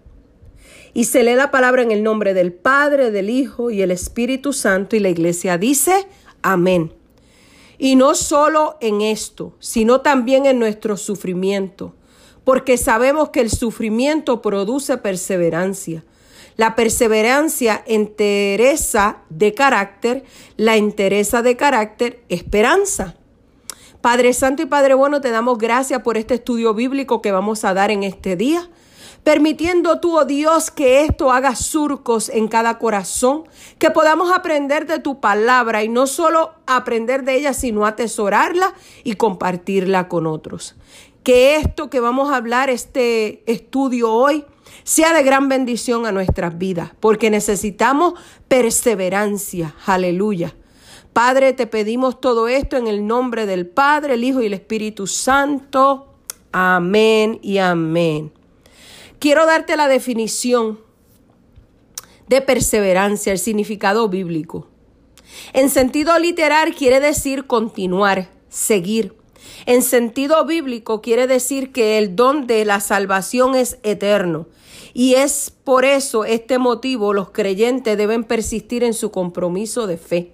Y 0.93 1.05
se 1.05 1.23
lee 1.23 1.35
la 1.35 1.49
palabra 1.49 1.81
en 1.81 1.91
el 1.91 2.03
nombre 2.03 2.33
del 2.33 2.53
Padre, 2.53 3.09
del 3.09 3.29
Hijo 3.29 3.71
y 3.71 3.81
el 3.81 3.89
Espíritu 3.89 4.53
Santo. 4.53 4.95
Y 4.95 4.99
la 4.99 5.09
iglesia 5.09 5.57
dice, 5.57 6.05
amén. 6.43 6.93
Y 7.77 7.95
no 7.95 8.15
solo 8.15 8.77
en 8.81 9.01
esto, 9.01 9.53
sino 9.59 10.01
también 10.01 10.45
en 10.45 10.59
nuestro 10.59 10.95
sufrimiento, 10.95 11.95
porque 12.43 12.77
sabemos 12.77 13.29
que 13.29 13.41
el 13.41 13.49
sufrimiento 13.49 14.41
produce 14.41 14.97
perseverancia. 14.97 16.03
La 16.55 16.75
perseverancia 16.75 17.83
entereza 17.87 19.17
de 19.29 19.55
carácter, 19.55 20.23
la 20.55 20.75
entereza 20.75 21.41
de 21.41 21.57
carácter, 21.57 22.23
esperanza. 22.29 23.15
Padre 24.01 24.33
Santo 24.33 24.61
y 24.61 24.65
Padre 24.67 24.93
Bueno, 24.93 25.19
te 25.19 25.31
damos 25.31 25.57
gracias 25.57 26.01
por 26.03 26.17
este 26.17 26.35
estudio 26.35 26.73
bíblico 26.73 27.21
que 27.21 27.31
vamos 27.31 27.65
a 27.65 27.73
dar 27.73 27.89
en 27.89 28.03
este 28.03 28.35
día 28.35 28.69
permitiendo 29.23 29.99
tú, 29.99 30.17
oh 30.17 30.25
Dios, 30.25 30.69
que 30.69 31.01
esto 31.01 31.31
haga 31.31 31.55
surcos 31.55 32.29
en 32.29 32.47
cada 32.47 32.77
corazón, 32.77 33.43
que 33.79 33.89
podamos 33.89 34.31
aprender 34.33 34.85
de 34.85 34.99
tu 34.99 35.19
palabra 35.19 35.83
y 35.83 35.89
no 35.89 36.07
solo 36.07 36.53
aprender 36.67 37.23
de 37.23 37.35
ella, 37.35 37.53
sino 37.53 37.85
atesorarla 37.85 38.73
y 39.03 39.15
compartirla 39.15 40.07
con 40.07 40.27
otros. 40.27 40.75
Que 41.23 41.55
esto 41.55 41.89
que 41.89 42.01
vamos 42.01 42.31
a 42.31 42.35
hablar, 42.35 42.69
este 42.69 43.43
estudio 43.51 44.11
hoy, 44.11 44.45
sea 44.83 45.13
de 45.13 45.23
gran 45.23 45.47
bendición 45.47 46.05
a 46.05 46.11
nuestras 46.11 46.57
vidas, 46.57 46.91
porque 46.99 47.29
necesitamos 47.29 48.15
perseverancia. 48.49 49.75
Aleluya. 49.85 50.55
Padre, 51.13 51.53
te 51.53 51.67
pedimos 51.67 52.19
todo 52.19 52.47
esto 52.47 52.75
en 52.75 52.87
el 52.87 53.07
nombre 53.07 53.45
del 53.45 53.67
Padre, 53.67 54.15
el 54.15 54.23
Hijo 54.23 54.41
y 54.41 54.47
el 54.47 54.53
Espíritu 54.53 55.07
Santo. 55.07 56.07
Amén 56.51 57.39
y 57.41 57.59
amén. 57.59 58.31
Quiero 59.23 59.45
darte 59.45 59.77
la 59.77 59.87
definición 59.87 60.81
de 62.27 62.41
perseverancia, 62.41 63.31
el 63.31 63.39
significado 63.39 64.09
bíblico. 64.09 64.67
En 65.53 65.69
sentido 65.69 66.19
literal 66.19 66.75
quiere 66.75 66.99
decir 66.99 67.47
continuar, 67.47 68.31
seguir. 68.49 69.15
En 69.65 69.81
sentido 69.81 70.43
bíblico 70.45 71.01
quiere 71.01 71.25
decir 71.25 71.71
que 71.71 71.97
el 71.99 72.17
don 72.17 72.47
de 72.47 72.65
la 72.65 72.81
salvación 72.81 73.55
es 73.55 73.77
eterno. 73.83 74.47
Y 74.93 75.13
es 75.13 75.53
por 75.63 75.85
eso 75.85 76.25
este 76.25 76.57
motivo 76.57 77.13
los 77.13 77.29
creyentes 77.29 77.97
deben 77.97 78.25
persistir 78.25 78.83
en 78.83 78.93
su 78.93 79.09
compromiso 79.09 79.87
de 79.87 79.95
fe. 79.95 80.33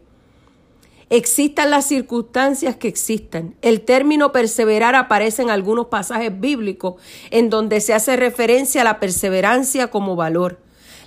Existan 1.09 1.71
las 1.71 1.87
circunstancias 1.87 2.75
que 2.75 2.87
existan. 2.87 3.55
El 3.63 3.81
término 3.81 4.31
perseverar 4.31 4.93
aparece 4.93 5.41
en 5.41 5.49
algunos 5.49 5.87
pasajes 5.87 6.39
bíblicos 6.39 7.01
en 7.31 7.49
donde 7.49 7.81
se 7.81 7.95
hace 7.95 8.15
referencia 8.15 8.81
a 8.81 8.83
la 8.83 8.99
perseverancia 8.99 9.87
como 9.87 10.15
valor. 10.15 10.59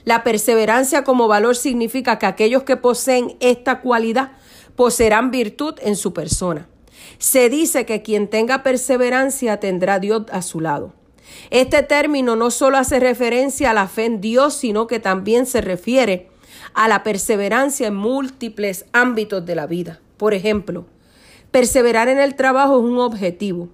La 0.04 0.24
perseverancia 0.24 1.04
como 1.04 1.28
valor 1.28 1.54
significa 1.54 2.18
que 2.18 2.26
aquellos 2.26 2.64
que 2.64 2.76
poseen 2.76 3.36
esta 3.38 3.80
cualidad 3.80 4.32
poseerán 4.74 5.30
virtud 5.30 5.74
en 5.82 5.94
su 5.94 6.12
persona. 6.12 6.68
Se 7.18 7.48
dice 7.48 7.86
que 7.86 8.02
quien 8.02 8.26
tenga 8.26 8.64
perseverancia 8.64 9.60
tendrá 9.60 9.94
a 9.94 9.98
Dios 10.00 10.24
a 10.32 10.42
su 10.42 10.60
lado. 10.60 10.94
Este 11.50 11.84
término 11.84 12.34
no 12.34 12.50
solo 12.50 12.78
hace 12.78 12.98
referencia 12.98 13.70
a 13.70 13.74
la 13.74 13.86
fe 13.86 14.06
en 14.06 14.20
Dios, 14.20 14.54
sino 14.54 14.88
que 14.88 14.98
también 14.98 15.46
se 15.46 15.60
refiere 15.60 16.31
a 16.74 16.88
la 16.88 17.02
perseverancia 17.02 17.88
en 17.88 17.94
múltiples 17.94 18.87
ámbitos 18.92 19.44
de 19.44 19.54
la 19.54 19.66
vida. 19.66 20.00
Por 20.16 20.35
ejemplo, 20.35 20.87
perseverar 21.50 22.08
en 22.08 22.18
el 22.18 22.35
trabajo 22.35 22.78
es 22.78 22.85
un 22.85 22.98
objetivo. 22.98 23.68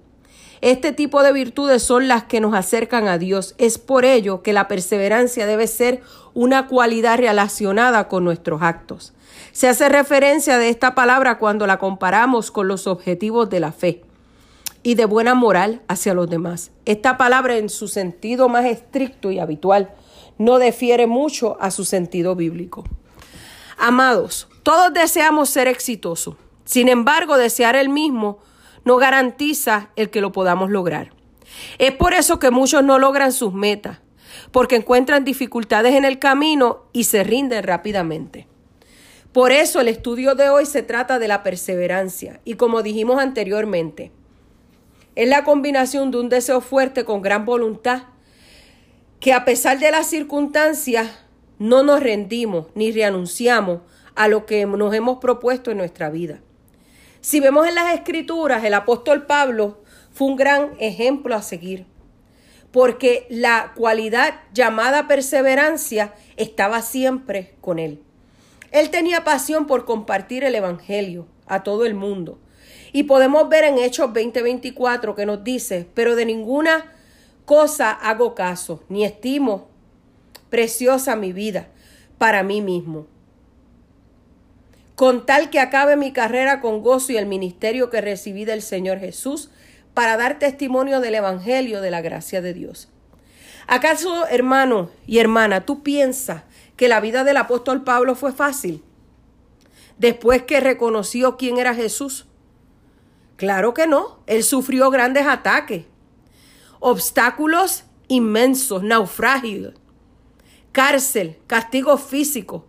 Este 0.61 0.91
tipo 0.91 1.23
de 1.23 1.31
virtudes 1.31 1.81
son 1.83 2.09
las 2.09 2.25
que 2.25 2.41
nos 2.41 2.53
acercan 2.53 3.07
a 3.07 3.17
Dios. 3.17 3.55
Es 3.57 3.77
por 3.77 4.03
ello 4.03 4.41
que 4.41 4.51
la 4.51 4.67
perseverancia 4.67 5.45
debe 5.45 5.67
ser 5.67 6.01
una 6.33 6.67
cualidad 6.67 7.17
relacionada 7.17 8.09
con 8.09 8.25
nuestros 8.25 8.61
actos. 8.61 9.13
Se 9.53 9.69
hace 9.69 9.87
referencia 9.87 10.57
de 10.57 10.69
esta 10.69 10.95
palabra 10.95 11.37
cuando 11.37 11.65
la 11.65 11.79
comparamos 11.79 12.51
con 12.51 12.67
los 12.67 12.87
objetivos 12.87 13.49
de 13.49 13.59
la 13.61 13.71
fe 13.71 14.03
y 14.83 14.95
de 14.95 15.05
buena 15.05 15.33
moral 15.33 15.81
hacia 15.87 16.13
los 16.13 16.29
demás. 16.29 16.71
Esta 16.85 17.17
palabra 17.17 17.57
en 17.57 17.69
su 17.69 17.87
sentido 17.87 18.49
más 18.49 18.65
estricto 18.65 19.31
y 19.31 19.39
habitual 19.39 19.91
no 20.39 20.57
difiere 20.57 21.05
mucho 21.05 21.57
a 21.61 21.69
su 21.69 21.85
sentido 21.85 22.35
bíblico. 22.35 22.83
Amados, 23.77 24.47
todos 24.63 24.91
deseamos 24.93 25.49
ser 25.49 25.67
exitosos. 25.67 26.35
Sin 26.65 26.89
embargo, 26.89 27.37
desear 27.37 27.75
el 27.75 27.89
mismo 27.89 28.39
no 28.85 28.97
garantiza 28.97 29.89
el 29.95 30.09
que 30.09 30.21
lo 30.21 30.31
podamos 30.31 30.71
lograr. 30.71 31.11
Es 31.77 31.91
por 31.91 32.13
eso 32.13 32.39
que 32.39 32.51
muchos 32.51 32.83
no 32.83 32.99
logran 32.99 33.31
sus 33.31 33.53
metas, 33.53 33.99
porque 34.51 34.77
encuentran 34.77 35.25
dificultades 35.25 35.93
en 35.95 36.05
el 36.05 36.19
camino 36.19 36.85
y 36.93 37.03
se 37.03 37.23
rinden 37.23 37.63
rápidamente. 37.63 38.47
Por 39.33 39.51
eso 39.51 39.81
el 39.81 39.87
estudio 39.87 40.35
de 40.35 40.49
hoy 40.49 40.65
se 40.65 40.83
trata 40.83 41.19
de 41.19 41.27
la 41.27 41.43
perseverancia 41.43 42.39
y 42.45 42.55
como 42.55 42.81
dijimos 42.81 43.19
anteriormente, 43.19 44.11
es 45.15 45.27
la 45.27 45.43
combinación 45.43 46.11
de 46.11 46.19
un 46.19 46.29
deseo 46.29 46.61
fuerte 46.61 47.03
con 47.03 47.21
gran 47.21 47.45
voluntad, 47.45 48.03
que 49.19 49.33
a 49.33 49.45
pesar 49.45 49.79
de 49.79 49.91
las 49.91 50.07
circunstancias 50.07 51.09
no 51.57 51.83
nos 51.83 51.99
rendimos 51.99 52.67
ni 52.73 52.91
renunciamos 52.91 53.81
a 54.15 54.27
lo 54.27 54.45
que 54.45 54.65
nos 54.65 54.93
hemos 54.93 55.19
propuesto 55.19 55.71
en 55.71 55.77
nuestra 55.77 56.09
vida. 56.09 56.39
Si 57.21 57.39
vemos 57.41 57.67
en 57.67 57.75
las 57.75 57.93
escrituras, 57.93 58.63
el 58.63 58.73
apóstol 58.73 59.25
Pablo 59.25 59.83
fue 60.11 60.27
un 60.27 60.35
gran 60.37 60.71
ejemplo 60.79 61.35
a 61.35 61.41
seguir, 61.41 61.85
porque 62.71 63.27
la 63.29 63.73
cualidad 63.75 64.35
llamada 64.53 65.07
perseverancia 65.07 66.13
estaba 66.37 66.81
siempre 66.81 67.55
con 67.59 67.77
él. 67.77 68.01
Él 68.71 68.89
tenía 68.89 69.23
pasión 69.23 69.67
por 69.67 69.85
compartir 69.85 70.43
el 70.43 70.55
Evangelio 70.55 71.27
a 71.45 71.63
todo 71.63 71.85
el 71.85 71.93
mundo. 71.93 72.39
Y 72.93 73.03
podemos 73.03 73.49
ver 73.49 73.65
en 73.65 73.79
Hechos 73.79 74.11
20:24 74.13 75.15
que 75.15 75.25
nos 75.25 75.43
dice, 75.43 75.87
pero 75.93 76.15
de 76.15 76.25
ninguna 76.25 76.93
cosa 77.49 77.89
hago 77.89 78.35
caso, 78.35 78.83
ni 78.89 79.03
estimo 79.03 79.69
preciosa 80.51 81.15
mi 81.15 81.33
vida 81.33 81.69
para 82.19 82.43
mí 82.43 82.61
mismo 82.61 83.07
con 84.93 85.25
tal 85.25 85.49
que 85.49 85.59
acabe 85.59 85.95
mi 85.95 86.13
carrera 86.13 86.61
con 86.61 86.83
gozo 86.83 87.11
y 87.11 87.17
el 87.17 87.25
ministerio 87.25 87.89
que 87.89 88.01
recibí 88.01 88.45
del 88.45 88.61
Señor 88.61 88.99
Jesús 88.99 89.49
para 89.95 90.15
dar 90.15 90.37
testimonio 90.37 90.99
del 90.99 91.15
Evangelio 91.15 91.81
de 91.81 91.89
la 91.89 92.01
gracia 92.01 92.39
de 92.39 92.53
Dios. 92.53 92.87
¿Acaso, 93.65 94.27
hermano 94.27 94.91
y 95.07 95.17
hermana, 95.17 95.65
tú 95.65 95.81
piensas 95.81 96.43
que 96.75 96.87
la 96.87 96.99
vida 96.99 97.23
del 97.23 97.37
apóstol 97.37 97.83
Pablo 97.83 98.13
fue 98.13 98.31
fácil? 98.31 98.83
Después 99.97 100.43
que 100.43 100.59
reconoció 100.59 101.35
quién 101.35 101.57
era 101.57 101.73
Jesús. 101.73 102.27
Claro 103.37 103.73
que 103.73 103.87
no, 103.87 104.19
él 104.27 104.43
sufrió 104.43 104.91
grandes 104.91 105.25
ataques, 105.25 105.85
obstáculos 106.79 107.83
inmensos, 108.07 108.83
naufragios, 108.83 109.73
cárcel, 110.71 111.37
castigos 111.47 112.01
físicos, 112.01 112.63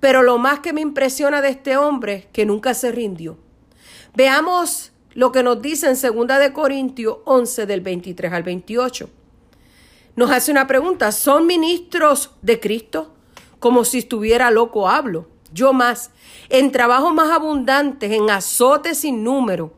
pero 0.00 0.22
lo 0.22 0.38
más 0.38 0.60
que 0.60 0.72
me 0.72 0.80
impresiona 0.80 1.40
de 1.40 1.50
este 1.50 1.76
hombre 1.76 2.14
es 2.14 2.26
que 2.26 2.46
nunca 2.46 2.74
se 2.74 2.92
rindió. 2.92 3.38
Veamos 4.14 4.92
lo 5.14 5.32
que 5.32 5.42
nos 5.42 5.62
dice 5.62 5.86
en 5.88 5.94
2 5.94 6.38
de 6.38 6.52
Corintios 6.52 7.18
11 7.24 7.66
del 7.66 7.80
23 7.80 8.32
al 8.32 8.42
28. 8.42 9.10
Nos 10.16 10.30
hace 10.30 10.50
una 10.50 10.66
pregunta, 10.66 11.10
¿son 11.10 11.46
ministros 11.46 12.30
de 12.42 12.60
Cristo? 12.60 13.14
Como 13.58 13.84
si 13.84 13.98
estuviera 13.98 14.50
loco 14.50 14.88
hablo. 14.88 15.28
Yo 15.52 15.72
más, 15.72 16.10
en 16.48 16.70
trabajos 16.72 17.14
más 17.14 17.30
abundantes, 17.30 18.12
en 18.12 18.28
azotes 18.28 18.98
sin 18.98 19.24
número, 19.24 19.72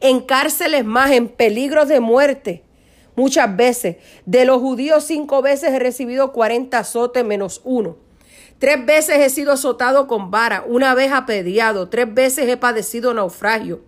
en 0.00 0.20
cárceles 0.20 0.84
más, 0.84 1.12
en 1.12 1.28
peligros 1.28 1.88
de 1.88 2.00
muerte. 2.00 2.64
Muchas 3.20 3.54
veces, 3.54 3.96
de 4.24 4.46
los 4.46 4.62
judíos 4.62 5.04
cinco 5.04 5.42
veces 5.42 5.72
he 5.72 5.78
recibido 5.78 6.32
40 6.32 6.78
azotes 6.78 7.22
menos 7.22 7.60
uno. 7.64 7.98
Tres 8.58 8.86
veces 8.86 9.18
he 9.18 9.28
sido 9.28 9.52
azotado 9.52 10.06
con 10.06 10.30
vara, 10.30 10.64
una 10.66 10.94
vez 10.94 11.12
apediado, 11.12 11.90
tres 11.90 12.14
veces 12.14 12.48
he 12.48 12.56
padecido 12.56 13.12
naufragio. 13.12 13.82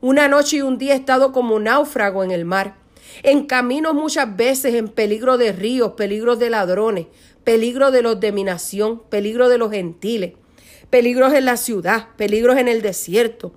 Una 0.00 0.28
noche 0.28 0.58
y 0.58 0.62
un 0.62 0.78
día 0.78 0.92
he 0.92 0.98
estado 0.98 1.32
como 1.32 1.58
náufrago 1.58 2.22
en 2.22 2.30
el 2.30 2.44
mar. 2.44 2.76
En 3.24 3.46
camino 3.46 3.92
muchas 3.92 4.36
veces 4.36 4.76
en 4.76 4.86
peligro 4.86 5.36
de 5.36 5.50
ríos, 5.50 5.94
peligro 5.94 6.36
de 6.36 6.48
ladrones, 6.48 7.06
peligro 7.42 7.90
de 7.90 8.02
los 8.02 8.20
de 8.20 8.30
mi 8.30 8.44
nación, 8.44 9.02
peligro 9.10 9.48
de 9.48 9.58
los 9.58 9.72
gentiles, 9.72 10.34
peligros 10.90 11.34
en 11.34 11.44
la 11.44 11.56
ciudad, 11.56 12.10
peligros 12.16 12.56
en 12.56 12.68
el 12.68 12.82
desierto, 12.82 13.52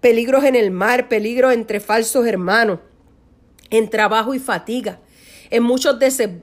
peligros 0.00 0.42
en 0.42 0.56
el 0.56 0.72
mar, 0.72 1.08
peligros 1.08 1.52
entre 1.52 1.78
falsos 1.78 2.26
hermanos, 2.26 2.80
en 3.70 3.90
trabajo 3.90 4.34
y 4.34 4.38
fatiga, 4.38 5.00
en 5.50 5.62
muchos 5.62 5.98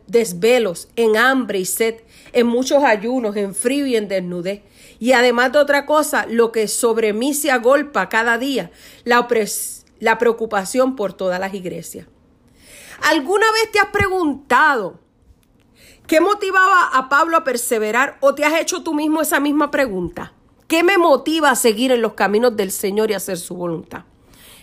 desvelos, 0.08 0.90
en 0.96 1.18
hambre 1.18 1.60
y 1.60 1.66
sed, 1.66 1.96
en 2.34 2.48
muchos 2.48 2.84
ayunos, 2.84 3.36
en 3.36 3.54
frío 3.54 3.86
y 3.86 3.96
en 3.96 4.08
desnudez. 4.08 4.62
Y 5.00 5.14
además 5.14 5.52
de 5.52 5.60
otra 5.60 5.86
cosa, 5.86 6.26
lo 6.28 6.52
que 6.52 6.68
sobre 6.68 7.12
mí 7.14 7.34
se 7.34 7.52
agolpa 7.52 8.08
cada 8.10 8.38
día, 8.38 8.72
la, 9.04 9.28
la 10.00 10.18
preocupación 10.18 10.96
por 10.96 11.14
todas 11.14 11.40
las 11.40 11.54
iglesias. 11.54 12.08
¿Alguna 13.02 13.52
vez 13.52 13.72
te 13.72 13.80
has 13.80 13.88
preguntado 13.88 15.00
qué 16.06 16.22
motivaba 16.22 16.90
a 16.94 17.10
Pablo 17.10 17.38
a 17.38 17.44
perseverar 17.44 18.18
o 18.20 18.36
te 18.36 18.46
has 18.46 18.60
hecho 18.60 18.84
tú 18.84 18.94
mismo 18.94 19.22
esa 19.22 19.40
misma 19.40 19.72
pregunta? 19.72 20.34
¿Qué 20.68 20.84
me 20.84 20.98
motiva 20.98 21.50
a 21.50 21.56
seguir 21.56 21.92
en 21.92 22.02
los 22.02 22.14
caminos 22.14 22.56
del 22.56 22.72
Señor 22.72 23.12
y 23.12 23.16
hacer 23.16 23.38
su 23.38 23.56
voluntad? 23.56 24.06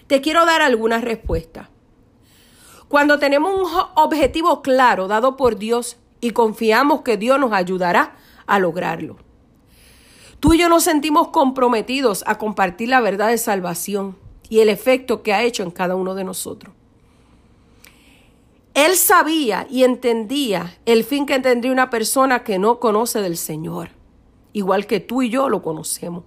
Te 0.06 0.20
quiero 0.22 0.46
dar 0.46 0.62
algunas 0.62 1.02
respuestas. 1.02 1.68
Cuando 2.89 3.18
tenemos 3.18 3.55
un 3.55 3.68
objetivo 3.97 4.62
claro 4.62 5.09
dado 5.09 5.36
por 5.36 5.57
Dios, 5.59 5.99
y 6.20 6.30
confiamos 6.30 7.03
que 7.03 7.16
Dios 7.16 7.39
nos 7.39 7.53
ayudará 7.53 8.16
a 8.47 8.59
lograrlo. 8.59 9.16
Tú 10.41 10.55
y 10.55 10.59
yo 10.59 10.68
nos 10.68 10.84
sentimos 10.84 11.28
comprometidos 11.28 12.24
a 12.26 12.39
compartir 12.39 12.89
la 12.89 13.01
verdad 13.01 13.28
de 13.28 13.39
salvación 13.39 14.16
y 14.49 14.61
el 14.61 14.68
efecto 14.68 15.22
que 15.22 15.32
ha 15.32 15.43
hecho 15.43 15.62
en 15.62 15.70
cada 15.70 15.97
uno 15.97 16.14
de 16.14 16.24
nosotros. 16.24 16.74
Él 18.74 18.95
sabía 18.97 19.66
y 19.68 19.82
entendía 19.82 20.78
el 20.86 21.03
fin 21.03 21.26
que 21.26 21.41
tendría 21.41 21.72
una 21.72 21.91
persona 21.91 22.45
que 22.45 22.59
no 22.59 22.78
conoce 22.78 23.20
del 23.20 23.36
Señor, 23.36 23.91
igual 24.53 24.86
que 24.86 25.01
tú 25.01 25.22
y 25.22 25.30
yo 25.30 25.49
lo 25.49 25.62
conocemos. 25.62 26.22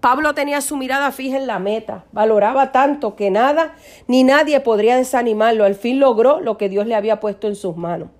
Pablo 0.00 0.34
tenía 0.34 0.60
su 0.60 0.76
mirada 0.76 1.10
fija 1.10 1.36
en 1.36 1.46
la 1.46 1.58
meta, 1.58 2.04
valoraba 2.12 2.70
tanto 2.70 3.16
que 3.16 3.30
nada 3.30 3.74
ni 4.06 4.24
nadie 4.24 4.60
podría 4.60 4.96
desanimarlo. 4.96 5.64
Al 5.64 5.74
fin 5.74 5.98
logró 5.98 6.40
lo 6.40 6.58
que 6.58 6.68
Dios 6.68 6.86
le 6.86 6.94
había 6.94 7.18
puesto 7.18 7.48
en 7.48 7.56
sus 7.56 7.76
manos. 7.76 8.10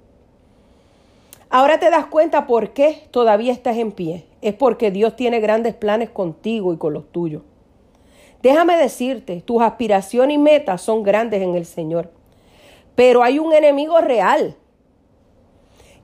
Ahora 1.49 1.79
te 1.79 1.91
das 1.91 2.07
cuenta 2.07 2.47
por 2.47 2.71
qué 2.71 3.07
todavía 3.11 3.53
estás 3.53 3.77
en 3.77 3.93
pie. 3.93 4.27
Es 4.43 4.55
porque 4.55 4.91
Dios 4.91 5.17
tiene 5.17 5.41
grandes 5.41 5.75
planes 5.75 6.11
contigo 6.11 6.73
y 6.73 6.77
con 6.77 6.93
los 6.93 7.11
tuyos. 7.13 7.43
Déjame 8.43 8.77
decirte, 8.77 9.41
tus 9.43 9.63
aspiraciones 9.63 10.35
y 10.35 10.39
metas 10.39 10.83
son 10.83 11.03
grandes 11.03 11.43
en 11.43 11.55
el 11.55 11.67
Señor. 11.67 12.11
Pero 12.95 13.23
hay 13.23 13.39
un 13.39 13.53
enemigo 13.53 14.01
real 14.01 14.57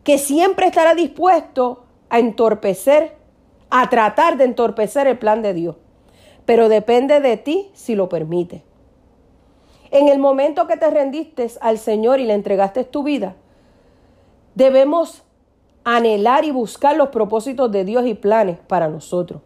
que 0.04 0.18
siempre 0.18 0.66
estará 0.66 0.94
dispuesto 0.94 1.84
a 2.08 2.18
entorpecer, 2.18 3.16
a 3.74 3.88
tratar 3.88 4.36
de 4.36 4.44
entorpecer 4.44 5.06
el 5.06 5.16
plan 5.16 5.40
de 5.40 5.54
Dios. 5.54 5.76
Pero 6.44 6.68
depende 6.68 7.20
de 7.20 7.38
ti 7.38 7.70
si 7.72 7.94
lo 7.94 8.10
permite. 8.10 8.64
En 9.90 10.08
el 10.08 10.18
momento 10.18 10.66
que 10.66 10.76
te 10.76 10.90
rendiste 10.90 11.50
al 11.62 11.78
Señor 11.78 12.20
y 12.20 12.26
le 12.26 12.34
entregaste 12.34 12.84
tu 12.84 13.02
vida, 13.02 13.34
debemos 14.54 15.22
anhelar 15.84 16.44
y 16.44 16.50
buscar 16.50 16.96
los 16.96 17.08
propósitos 17.08 17.72
de 17.72 17.86
Dios 17.86 18.06
y 18.06 18.12
planes 18.12 18.58
para 18.58 18.88
nosotros. 18.88 19.40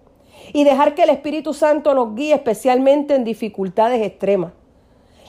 Y 0.53 0.65
dejar 0.65 0.97
que 0.97 1.05
el 1.05 1.11
Espíritu 1.11 1.55
Santo 1.55 1.95
nos 1.95 2.17
guíe 2.17 2.35
especialmente 2.35 3.15
en 3.15 3.23
dificultades 3.23 4.05
extremas. 4.05 4.55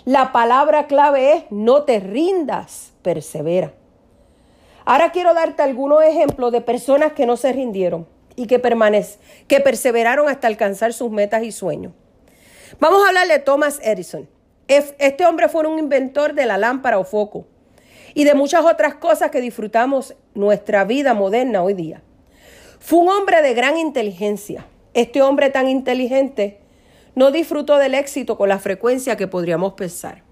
La 0.05 0.31
palabra 0.31 0.87
clave 0.87 1.33
es 1.33 1.43
no 1.51 1.83
te 1.83 1.99
rindas, 1.99 2.93
persevera. 3.03 3.73
Ahora 4.85 5.11
quiero 5.11 5.35
darte 5.35 5.61
algunos 5.61 6.01
ejemplos 6.01 6.51
de 6.51 6.61
personas 6.61 7.13
que 7.13 7.27
no 7.27 7.37
se 7.37 7.53
rindieron 7.53 8.16
y 8.37 8.45
que, 8.45 8.61
que 9.47 9.59
perseveraron 9.59 10.29
hasta 10.29 10.47
alcanzar 10.47 10.93
sus 10.93 11.11
metas 11.11 11.43
y 11.43 11.51
sueños. 11.51 11.91
Vamos 12.79 13.03
a 13.03 13.09
hablar 13.09 13.27
de 13.27 13.39
Thomas 13.39 13.79
Edison. 13.83 14.29
Este 14.67 15.25
hombre 15.25 15.49
fue 15.49 15.67
un 15.67 15.79
inventor 15.79 16.33
de 16.33 16.45
la 16.45 16.57
lámpara 16.57 16.99
o 16.99 17.03
foco 17.03 17.47
y 18.13 18.23
de 18.25 18.35
muchas 18.35 18.63
otras 18.63 18.95
cosas 18.95 19.31
que 19.31 19.41
disfrutamos 19.41 20.15
nuestra 20.35 20.85
vida 20.85 21.13
moderna 21.13 21.63
hoy 21.63 21.73
día. 21.73 22.03
Fue 22.79 22.99
un 22.99 23.09
hombre 23.09 23.41
de 23.41 23.53
gran 23.53 23.77
inteligencia. 23.77 24.67
Este 24.93 25.21
hombre 25.21 25.49
tan 25.49 25.67
inteligente 25.67 26.61
no 27.15 27.31
disfrutó 27.31 27.77
del 27.77 27.95
éxito 27.95 28.37
con 28.37 28.49
la 28.49 28.59
frecuencia 28.59 29.17
que 29.17 29.27
podríamos 29.27 29.73
pensar. 29.73 30.23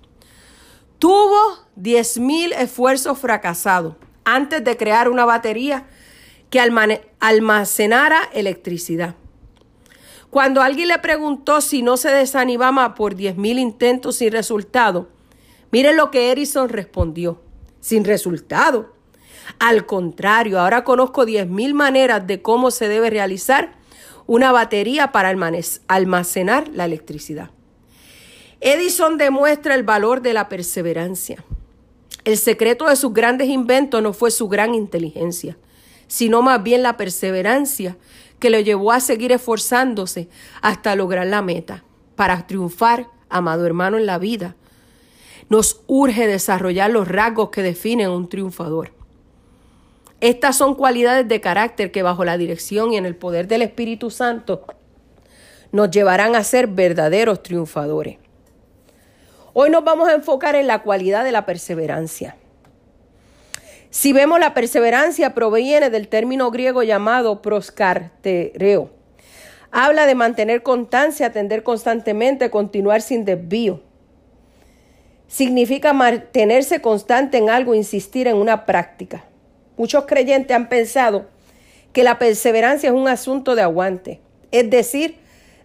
Tuvo 0.99 1.39
10.000 1.79 2.53
esfuerzos 2.59 3.17
fracasados 3.17 3.95
antes 4.25 4.63
de 4.63 4.77
crear 4.77 5.09
una 5.09 5.25
batería 5.25 5.87
que 6.55 7.01
almacenara 7.19 8.29
electricidad. 8.31 9.15
Cuando 10.29 10.61
alguien 10.61 10.87
le 10.87 10.99
preguntó 10.99 11.59
si 11.59 11.81
no 11.81 11.97
se 11.97 12.09
desanimaba 12.11 12.95
por 12.95 13.17
10.000 13.17 13.59
intentos 13.59 14.15
sin 14.15 14.31
resultado, 14.31 15.09
miren 15.71 15.97
lo 15.97 16.11
que 16.11 16.31
Edison 16.31 16.69
respondió, 16.69 17.41
sin 17.81 18.05
resultado. 18.05 18.93
Al 19.59 19.85
contrario, 19.85 20.61
ahora 20.61 20.85
conozco 20.85 21.25
10.000 21.25 21.73
maneras 21.73 22.25
de 22.25 22.41
cómo 22.41 22.71
se 22.71 22.87
debe 22.87 23.09
realizar 23.09 23.73
una 24.25 24.53
batería 24.53 25.11
para 25.11 25.35
almacenar 25.87 26.69
la 26.69 26.85
electricidad. 26.85 27.51
Edison 28.61 29.17
demuestra 29.17 29.75
el 29.75 29.83
valor 29.83 30.21
de 30.21 30.31
la 30.31 30.47
perseverancia. 30.47 31.43
El 32.23 32.37
secreto 32.37 32.85
de 32.87 32.95
sus 32.95 33.13
grandes 33.13 33.49
inventos 33.49 34.01
no 34.01 34.13
fue 34.13 34.31
su 34.31 34.47
gran 34.47 34.73
inteligencia, 34.73 35.57
sino 36.07 36.41
más 36.41 36.63
bien 36.63 36.83
la 36.83 36.97
perseverancia 36.97 37.97
que 38.39 38.49
lo 38.49 38.59
llevó 38.59 38.91
a 38.91 38.99
seguir 38.99 39.31
esforzándose 39.31 40.29
hasta 40.61 40.95
lograr 40.95 41.27
la 41.27 41.41
meta. 41.41 41.83
Para 42.15 42.47
triunfar, 42.47 43.07
amado 43.29 43.65
hermano, 43.65 43.97
en 43.97 44.05
la 44.05 44.17
vida, 44.17 44.55
nos 45.49 45.81
urge 45.87 46.27
desarrollar 46.27 46.91
los 46.91 47.07
rasgos 47.07 47.49
que 47.49 47.61
definen 47.61 48.09
un 48.09 48.29
triunfador. 48.29 48.91
Estas 50.21 50.55
son 50.55 50.75
cualidades 50.75 51.27
de 51.27 51.41
carácter 51.41 51.91
que 51.91 52.03
bajo 52.03 52.25
la 52.25 52.37
dirección 52.37 52.93
y 52.93 52.97
en 52.97 53.05
el 53.05 53.15
poder 53.15 53.47
del 53.47 53.61
Espíritu 53.61 54.09
Santo 54.09 54.65
nos 55.71 55.91
llevarán 55.91 56.35
a 56.35 56.43
ser 56.43 56.67
verdaderos 56.67 57.43
triunfadores. 57.43 58.17
Hoy 59.53 59.69
nos 59.69 59.83
vamos 59.83 60.07
a 60.07 60.13
enfocar 60.13 60.55
en 60.55 60.67
la 60.67 60.83
cualidad 60.83 61.23
de 61.23 61.31
la 61.31 61.45
perseverancia. 61.45 62.37
Si 63.95 64.11
vemos 64.11 64.41
la 64.41 64.53
perseverancia 64.53 65.33
proviene 65.33 65.89
del 65.89 66.09
término 66.09 66.51
griego 66.51 66.83
llamado 66.83 67.41
proscartereo. 67.41 68.89
Habla 69.71 70.05
de 70.05 70.15
mantener 70.15 70.63
constancia, 70.63 71.27
atender 71.27 71.63
constantemente, 71.63 72.49
continuar 72.49 73.01
sin 73.01 73.23
desvío. 73.23 73.81
Significa 75.29 75.93
mantenerse 75.93 76.81
constante 76.81 77.37
en 77.37 77.49
algo, 77.49 77.73
insistir 77.73 78.27
en 78.27 78.35
una 78.35 78.65
práctica. 78.65 79.23
Muchos 79.77 80.03
creyentes 80.03 80.53
han 80.53 80.67
pensado 80.67 81.29
que 81.93 82.03
la 82.03 82.19
perseverancia 82.19 82.89
es 82.89 82.95
un 82.95 83.07
asunto 83.07 83.55
de 83.55 83.61
aguante, 83.61 84.19
es 84.51 84.69
decir, 84.69 85.19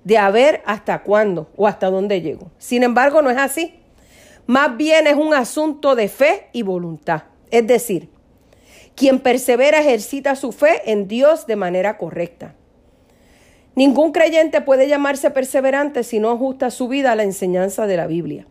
de 0.04 0.18
a 0.18 0.30
ver 0.30 0.62
hasta 0.66 1.02
cuándo 1.02 1.50
o 1.56 1.66
hasta 1.66 1.90
dónde 1.90 2.20
llego. 2.20 2.52
Sin 2.58 2.84
embargo, 2.84 3.22
no 3.22 3.30
es 3.30 3.38
así. 3.38 3.74
Más 4.46 4.76
bien 4.76 5.08
es 5.08 5.16
un 5.16 5.34
asunto 5.34 5.96
de 5.96 6.06
fe 6.08 6.46
y 6.52 6.62
voluntad. 6.62 7.24
Es 7.50 7.66
decir, 7.66 8.09
quien 9.00 9.18
persevera 9.18 9.80
ejercita 9.80 10.36
su 10.36 10.52
fe 10.52 10.82
en 10.84 11.08
Dios 11.08 11.46
de 11.46 11.56
manera 11.56 11.96
correcta. 11.96 12.54
Ningún 13.74 14.12
creyente 14.12 14.60
puede 14.60 14.88
llamarse 14.88 15.30
perseverante 15.30 16.04
si 16.04 16.18
no 16.18 16.30
ajusta 16.30 16.70
su 16.70 16.86
vida 16.86 17.10
a 17.10 17.16
la 17.16 17.22
enseñanza 17.22 17.86
de 17.86 17.96
la 17.96 18.06
Biblia. 18.06 18.46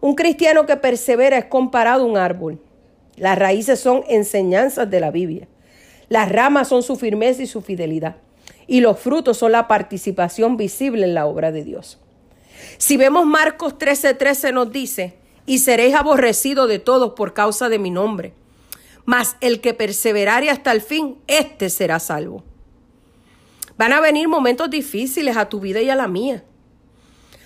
Un 0.00 0.14
cristiano 0.14 0.64
que 0.64 0.78
persevera 0.78 1.36
es 1.36 1.44
comparado 1.44 2.04
a 2.04 2.06
un 2.06 2.16
árbol. 2.16 2.58
Las 3.16 3.38
raíces 3.38 3.80
son 3.80 4.02
enseñanzas 4.08 4.88
de 4.88 4.98
la 4.98 5.10
Biblia. 5.10 5.46
Las 6.08 6.32
ramas 6.32 6.68
son 6.68 6.82
su 6.82 6.96
firmeza 6.96 7.42
y 7.42 7.46
su 7.46 7.60
fidelidad. 7.60 8.16
Y 8.66 8.80
los 8.80 8.98
frutos 8.98 9.36
son 9.36 9.52
la 9.52 9.68
participación 9.68 10.56
visible 10.56 11.04
en 11.04 11.12
la 11.12 11.26
obra 11.26 11.52
de 11.52 11.64
Dios. 11.64 12.00
Si 12.78 12.96
vemos 12.96 13.26
Marcos 13.26 13.74
13:13 13.74 14.16
13 14.16 14.52
nos 14.52 14.72
dice, 14.72 15.16
y 15.44 15.58
seréis 15.58 15.94
aborrecidos 15.94 16.66
de 16.66 16.78
todos 16.78 17.12
por 17.12 17.34
causa 17.34 17.68
de 17.68 17.78
mi 17.78 17.90
nombre. 17.90 18.32
Mas 19.04 19.36
el 19.40 19.60
que 19.60 19.74
perseverare 19.74 20.50
hasta 20.50 20.72
el 20.72 20.80
fin, 20.80 21.18
éste 21.26 21.70
será 21.70 21.98
salvo. 21.98 22.44
Van 23.76 23.92
a 23.92 24.00
venir 24.00 24.28
momentos 24.28 24.70
difíciles 24.70 25.36
a 25.36 25.48
tu 25.48 25.60
vida 25.60 25.80
y 25.80 25.90
a 25.90 25.96
la 25.96 26.06
mía. 26.06 26.44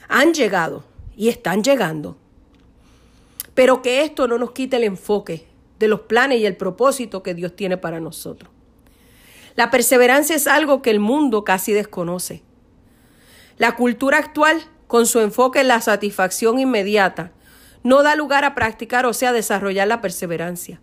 Han 0.09 0.35
llegado 0.35 0.85
y 1.17 1.29
están 1.29 1.63
llegando. 1.63 2.19
Pero 3.55 3.81
que 3.81 4.03
esto 4.03 4.29
no 4.29 4.37
nos 4.37 4.53
quite 4.53 4.77
el 4.77 4.85
enfoque 4.85 5.47
de 5.79 5.89
los 5.89 6.01
planes 6.01 6.41
y 6.41 6.47
el 6.47 6.57
propósito 6.57 7.23
que 7.23 7.35
Dios 7.35 7.57
tiene 7.57 7.77
para 7.77 8.01
nosotros. 8.01 8.51
La 9.55 9.71
perseverancia 9.71 10.37
es 10.37 10.47
algo 10.47 10.83
que 10.83 10.91
el 10.91 11.01
mundo 11.01 11.45
casi 11.45 11.73
desconoce. 11.73 12.43
La 13.57 13.75
cultura 13.75 14.19
actual, 14.19 14.61
con 14.87 15.07
su 15.07 15.21
enfoque 15.21 15.61
en 15.61 15.69
la 15.69 15.81
satisfacción 15.81 16.59
inmediata, 16.59 17.33
no 17.83 18.03
da 18.03 18.17
lugar 18.17 18.45
a 18.45 18.55
practicar 18.55 19.07
o 19.07 19.15
sea 19.15 19.33
desarrollar 19.33 19.89
la 19.89 20.03
perseverancia. 20.03 20.81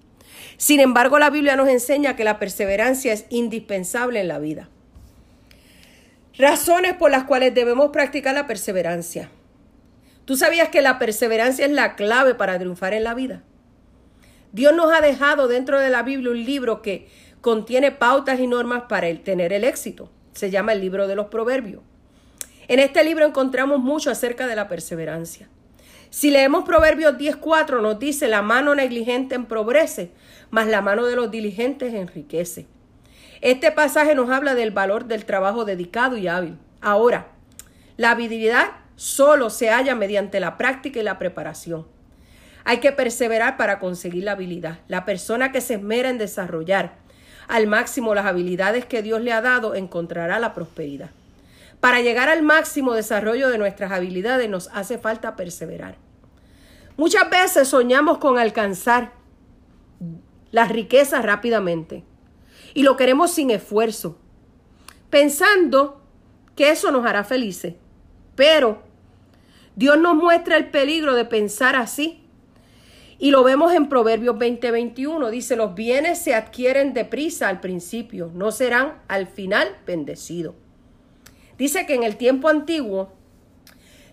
Sin 0.64 0.80
embargo, 0.80 1.20
la 1.20 1.30
Biblia 1.30 1.58
nos 1.58 1.68
enseña 1.68 2.16
que 2.16 2.24
la 2.24 2.40
perseverancia 2.40 3.12
es 3.12 3.26
indispensable 3.30 4.22
en 4.22 4.30
la 4.30 4.40
vida. 4.40 4.70
Razones 6.38 6.94
por 6.94 7.12
las 7.12 7.26
cuales 7.26 7.54
debemos 7.54 7.90
practicar 7.92 8.34
la 8.34 8.48
perseverancia. 8.48 9.30
¿Tú 10.24 10.38
sabías 10.38 10.70
que 10.70 10.82
la 10.82 11.00
perseverancia 11.00 11.66
es 11.66 11.72
la 11.74 11.98
clave 11.98 12.34
para 12.34 12.58
triunfar 12.58 12.94
en 12.94 13.04
la 13.04 13.14
vida? 13.14 13.44
Dios 14.54 14.74
nos 14.74 14.94
ha 14.94 15.02
dejado 15.02 15.50
dentro 15.50 15.82
de 15.82 15.90
la 15.90 16.02
Biblia 16.02 16.32
un 16.32 16.46
libro 16.46 16.82
que 16.82 17.10
contiene 17.42 17.92
pautas 17.92 18.40
y 18.40 18.48
normas 18.48 18.84
para 18.88 19.10
el 19.10 19.22
tener 19.22 19.52
el 19.52 19.66
éxito. 19.66 20.14
Se 20.32 20.50
llama 20.50 20.72
el 20.72 20.80
libro 20.80 21.10
de 21.10 21.16
los 21.18 21.26
proverbios. 21.26 21.82
En 22.70 22.80
este 22.80 23.04
libro 23.04 23.26
encontramos 23.26 23.80
mucho 23.80 24.10
acerca 24.10 24.48
de 24.48 24.56
la 24.56 24.70
perseverancia. 24.70 25.50
Si 26.14 26.30
leemos 26.30 26.64
Proverbios 26.64 27.16
10.4 27.16 27.82
nos 27.82 27.98
dice, 27.98 28.28
la 28.28 28.44
mano 28.44 28.76
negligente 28.76 29.34
empobrece, 29.34 30.12
mas 30.52 30.68
la 30.68 30.80
mano 30.80 31.08
de 31.08 31.16
los 31.16 31.32
diligentes 31.32 31.92
enriquece. 31.92 32.68
Este 33.42 33.72
pasaje 33.72 34.14
nos 34.14 34.30
habla 34.30 34.54
del 34.54 34.70
valor 34.70 35.06
del 35.06 35.26
trabajo 35.26 35.66
dedicado 35.66 36.16
y 36.16 36.28
hábil. 36.28 36.60
Ahora, 36.82 37.30
la 37.98 38.12
habilidad 38.12 38.74
solo 38.96 39.50
se 39.50 39.72
halla 39.72 39.96
mediante 39.96 40.40
la 40.40 40.56
práctica 40.56 41.00
y 41.00 41.04
la 41.04 41.18
preparación. 41.18 41.88
Hay 42.64 42.78
que 42.78 42.92
perseverar 42.92 43.58
para 43.58 43.80
conseguir 43.80 44.26
la 44.26 44.34
habilidad. 44.34 44.82
La 44.88 45.06
persona 45.06 45.52
que 45.52 45.62
se 45.62 45.74
esmera 45.74 46.12
en 46.12 46.20
desarrollar 46.20 46.94
al 47.48 47.66
máximo 47.66 48.14
las 48.14 48.28
habilidades 48.28 48.86
que 48.86 49.02
Dios 49.02 49.20
le 49.20 49.34
ha 49.34 49.42
dado 49.42 49.74
encontrará 49.74 50.38
la 50.38 50.54
prosperidad. 50.54 51.10
Para 51.80 52.02
llegar 52.02 52.30
al 52.30 52.44
máximo 52.44 52.94
desarrollo 52.94 53.50
de 53.50 53.58
nuestras 53.58 53.92
habilidades 53.92 54.48
nos 54.48 54.70
hace 54.74 55.00
falta 55.00 55.36
perseverar. 55.36 56.03
Muchas 56.96 57.30
veces 57.30 57.68
soñamos 57.68 58.20
con 58.20 58.38
alcanzar 58.38 59.14
las 60.52 60.70
riquezas 60.70 61.26
rápidamente 61.26 62.04
y 62.74 62.84
lo 62.84 62.96
queremos 62.98 63.32
sin 63.32 63.50
esfuerzo, 63.50 64.18
pensando 65.10 66.02
que 66.56 66.70
eso 66.70 66.92
nos 66.92 67.06
hará 67.06 67.24
felices. 67.24 67.76
Pero 68.36 68.84
Dios 69.76 70.00
nos 70.00 70.16
muestra 70.16 70.58
el 70.58 70.70
peligro 70.70 71.16
de 71.16 71.26
pensar 71.26 71.76
así. 71.76 72.20
Y 73.18 73.32
lo 73.32 73.44
vemos 73.44 73.74
en 73.74 73.90
Proverbios 73.90 74.36
20:21. 74.36 75.30
Dice, 75.30 75.56
los 75.56 75.76
bienes 75.76 76.20
se 76.20 76.36
adquieren 76.36 76.94
deprisa 76.94 77.48
al 77.48 77.60
principio, 77.60 78.32
no 78.34 78.52
serán 78.52 79.02
al 79.08 79.28
final 79.28 79.78
bendecidos. 79.86 80.56
Dice 81.58 81.86
que 81.86 81.96
en 81.96 82.04
el 82.04 82.18
tiempo 82.18 82.50
antiguo, 82.50 83.14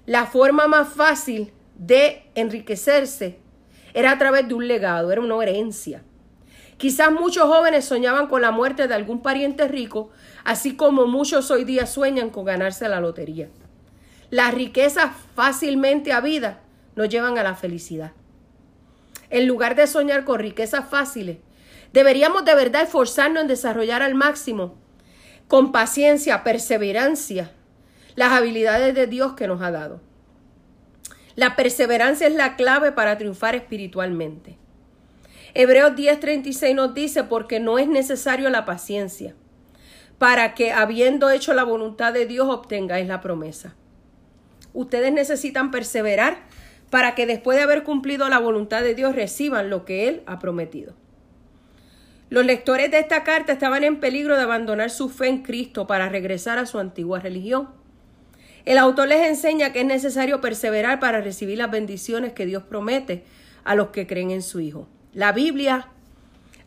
la 0.07 0.27
forma 0.27 0.67
más 0.69 0.89
fácil 0.89 1.53
de 1.81 2.23
enriquecerse 2.35 3.39
era 3.95 4.13
a 4.13 4.19
través 4.19 4.47
de 4.47 4.55
un 4.55 4.69
legado, 4.69 5.11
era 5.11 5.21
una 5.23 5.43
herencia. 5.43 6.03
Quizás 6.77 7.11
muchos 7.11 7.45
jóvenes 7.45 7.87
soñaban 7.87 8.27
con 8.27 8.43
la 8.43 8.51
muerte 8.51 8.87
de 8.87 8.95
algún 8.95 9.23
pariente 9.23 9.67
rico, 9.67 10.11
así 10.45 10.77
como 10.77 11.07
muchos 11.07 11.51
hoy 11.51 11.65
día 11.65 11.87
sueñan 11.87 12.29
con 12.31 12.45
ganarse 12.45 12.89
la 12.89 13.01
lotería. 13.01 13.49
Las 14.29 14.55
riquezas 14.55 15.11
fácilmente 15.35 16.13
habidas 16.13 16.59
nos 16.97 17.09
llevan 17.09 17.39
a 17.39 17.43
la 17.43 17.55
felicidad. 17.55 18.13
En 19.31 19.47
lugar 19.47 19.75
de 19.75 19.87
soñar 19.87 20.25
con 20.25 20.39
riquezas 20.39 20.89
fáciles, 20.89 21.39
deberíamos 21.95 22.45
de 22.45 22.55
verdad 22.55 22.83
esforzarnos 22.83 23.43
en 23.43 23.49
desarrollar 23.49 24.03
al 24.03 24.15
máximo, 24.15 24.75
con 25.49 25.73
paciencia, 25.73 26.45
perseverancia, 26.45 27.53
las 28.17 28.33
habilidades 28.33 28.95
de 28.95 29.07
Dios 29.07 29.33
que 29.33 29.49
nos 29.49 29.63
ha 29.63 29.71
dado. 29.71 30.10
La 31.37 31.57
perseverancia 31.57 32.27
es 32.27 32.35
la 32.35 32.57
clave 32.57 32.93
para 32.93 33.17
triunfar 33.19 33.55
espiritualmente. 33.55 34.59
Hebreos 35.55 35.95
10:36 35.97 36.75
nos 36.75 36.95
dice, 36.95 37.25
porque 37.25 37.61
no 37.61 37.79
es 37.79 37.89
necesario 37.89 38.51
la 38.51 38.65
paciencia, 38.65 39.35
para 40.19 40.55
que 40.55 40.73
habiendo 40.73 41.31
hecho 41.31 41.55
la 41.55 41.65
voluntad 41.65 42.13
de 42.13 42.27
Dios 42.27 42.49
obtengáis 42.49 43.07
la 43.07 43.21
promesa. 43.21 43.75
Ustedes 44.73 45.13
necesitan 45.13 45.71
perseverar 45.71 46.39
para 46.91 47.15
que 47.15 47.27
después 47.27 47.57
de 47.57 47.65
haber 47.65 47.83
cumplido 47.83 48.29
la 48.29 48.39
voluntad 48.39 48.83
de 48.83 48.95
Dios 48.95 49.15
reciban 49.15 49.71
lo 49.71 49.85
que 49.85 50.09
Él 50.09 50.23
ha 50.27 50.39
prometido. 50.39 50.95
Los 52.29 52.45
lectores 52.45 52.91
de 52.93 53.01
esta 53.01 53.25
carta 53.25 53.53
estaban 53.53 53.83
en 53.83 53.99
peligro 53.99 54.37
de 54.37 54.43
abandonar 54.43 54.91
su 54.91 55.09
fe 55.09 55.27
en 55.29 55.43
Cristo 55.43 55.89
para 55.89 56.09
regresar 56.09 56.59
a 56.59 56.67
su 56.67 56.79
antigua 56.79 57.19
religión. 57.19 57.80
El 58.65 58.79
autor 58.79 59.09
les 59.09 59.27
enseña 59.27 59.73
que 59.73 59.81
es 59.81 59.87
necesario 59.87 60.41
perseverar 60.41 61.01
para 61.01 61.21
recibir 61.21 61.59
las 61.59 61.71
bendiciones 61.71 62.33
que 62.33 62.47
Dios 62.47 62.63
promete 62.65 63.25
a 63.65 63.75
los 63.75 63.89
que 63.89 64.07
creen 64.07 64.31
en 64.31 64.43
su 64.43 64.61
Hijo. 64.61 64.89
La 65.13 65.33
Biblia 65.33 65.89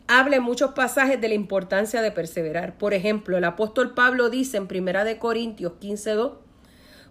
habla 0.07 0.37
en 0.37 0.43
muchos 0.43 0.71
pasajes 0.71 1.19
de 1.21 1.27
la 1.27 1.33
importancia 1.33 2.01
de 2.01 2.11
perseverar. 2.11 2.77
Por 2.77 2.93
ejemplo, 2.93 3.37
el 3.37 3.43
apóstol 3.43 3.93
Pablo 3.93 4.29
dice 4.29 4.57
en 4.57 4.67
1 4.67 5.05
de 5.05 5.17
Corintios 5.17 5.73
15:2, 5.79 6.33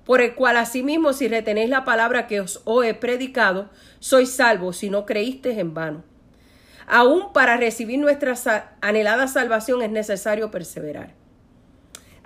por 0.05 0.21
el 0.21 0.35
cual 0.35 0.57
asimismo 0.57 1.13
si 1.13 1.29
retenéis 1.29 1.71
la 1.71 1.85
palabra 1.85 2.27
que 2.27 2.41
os 2.41 2.63
he 2.85 2.95
predicado, 2.95 3.71
sois 4.01 4.31
salvos 4.31 4.77
si 4.77 4.91
no 4.91 5.07
creísteis 5.07 5.59
en 5.59 5.75
vano. 5.75 6.05
Aún 6.87 7.33
para 7.33 7.57
recibir 7.57 7.99
nuestra 7.99 8.77
anhelada 8.81 9.29
salvación 9.29 9.83
es 9.83 9.91
necesario 9.91 10.51
perseverar. 10.51 11.15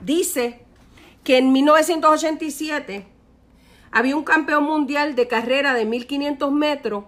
Dice 0.02 0.65
que 1.26 1.38
en 1.38 1.50
1987 1.50 3.04
había 3.90 4.14
un 4.14 4.22
campeón 4.22 4.62
mundial 4.62 5.16
de 5.16 5.26
carrera 5.26 5.74
de 5.74 5.84
1500 5.84 6.52
metros 6.52 7.06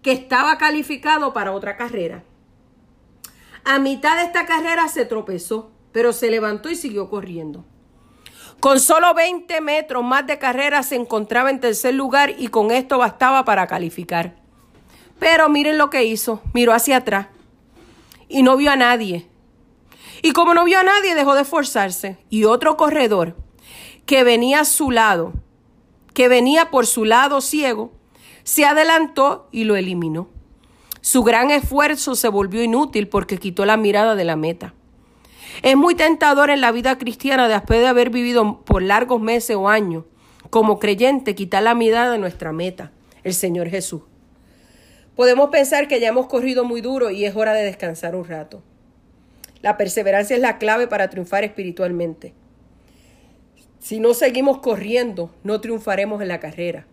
que 0.00 0.12
estaba 0.12 0.56
calificado 0.56 1.34
para 1.34 1.52
otra 1.52 1.76
carrera. 1.76 2.24
A 3.64 3.78
mitad 3.78 4.16
de 4.16 4.22
esta 4.22 4.46
carrera 4.46 4.88
se 4.88 5.04
tropezó, 5.04 5.70
pero 5.92 6.14
se 6.14 6.30
levantó 6.30 6.70
y 6.70 6.74
siguió 6.74 7.10
corriendo. 7.10 7.66
Con 8.60 8.80
solo 8.80 9.12
20 9.12 9.60
metros 9.60 10.02
más 10.02 10.26
de 10.26 10.38
carrera 10.38 10.82
se 10.82 10.96
encontraba 10.96 11.50
en 11.50 11.60
tercer 11.60 11.94
lugar 11.94 12.32
y 12.38 12.48
con 12.48 12.70
esto 12.70 12.96
bastaba 12.96 13.44
para 13.44 13.66
calificar. 13.66 14.36
Pero 15.18 15.50
miren 15.50 15.76
lo 15.76 15.90
que 15.90 16.04
hizo, 16.04 16.40
miró 16.54 16.72
hacia 16.72 16.96
atrás 16.96 17.26
y 18.26 18.42
no 18.42 18.56
vio 18.56 18.70
a 18.70 18.76
nadie. 18.76 19.28
Y 20.22 20.32
como 20.32 20.54
no 20.54 20.64
vio 20.64 20.78
a 20.78 20.84
nadie, 20.84 21.14
dejó 21.14 21.34
de 21.34 21.42
esforzarse. 21.42 22.16
Y 22.30 22.44
otro 22.44 22.76
corredor 22.76 23.36
que 24.06 24.24
venía 24.24 24.60
a 24.60 24.64
su 24.64 24.90
lado, 24.90 25.32
que 26.14 26.28
venía 26.28 26.70
por 26.70 26.86
su 26.86 27.04
lado 27.04 27.40
ciego, 27.40 27.92
se 28.44 28.64
adelantó 28.64 29.48
y 29.50 29.64
lo 29.64 29.76
eliminó. 29.76 30.28
Su 31.00 31.24
gran 31.24 31.50
esfuerzo 31.50 32.14
se 32.14 32.28
volvió 32.28 32.62
inútil 32.62 33.08
porque 33.08 33.38
quitó 33.38 33.66
la 33.66 33.76
mirada 33.76 34.14
de 34.14 34.24
la 34.24 34.36
meta. 34.36 34.74
Es 35.62 35.76
muy 35.76 35.94
tentador 35.94 36.50
en 36.50 36.60
la 36.60 36.72
vida 36.72 36.96
cristiana, 36.98 37.48
después 37.48 37.80
de 37.80 37.88
haber 37.88 38.10
vivido 38.10 38.62
por 38.64 38.82
largos 38.82 39.20
meses 39.20 39.56
o 39.56 39.68
años, 39.68 40.04
como 40.50 40.78
creyente, 40.78 41.34
quitar 41.34 41.62
la 41.62 41.74
mirada 41.74 42.12
de 42.12 42.18
nuestra 42.18 42.52
meta, 42.52 42.92
el 43.24 43.34
Señor 43.34 43.68
Jesús. 43.68 44.02
Podemos 45.16 45.50
pensar 45.50 45.88
que 45.88 46.00
ya 46.00 46.08
hemos 46.08 46.26
corrido 46.26 46.64
muy 46.64 46.80
duro 46.80 47.10
y 47.10 47.24
es 47.24 47.36
hora 47.36 47.52
de 47.52 47.64
descansar 47.64 48.14
un 48.14 48.24
rato. 48.24 48.62
La 49.62 49.76
perseverancia 49.76 50.36
es 50.36 50.42
la 50.42 50.58
clave 50.58 50.88
para 50.88 51.08
triunfar 51.08 51.44
espiritualmente. 51.44 52.34
Si 53.78 54.00
no 54.00 54.12
seguimos 54.14 54.58
corriendo, 54.58 55.34
no 55.44 55.60
triunfaremos 55.60 56.20
en 56.20 56.28
la 56.28 56.40
carrera. 56.40 56.86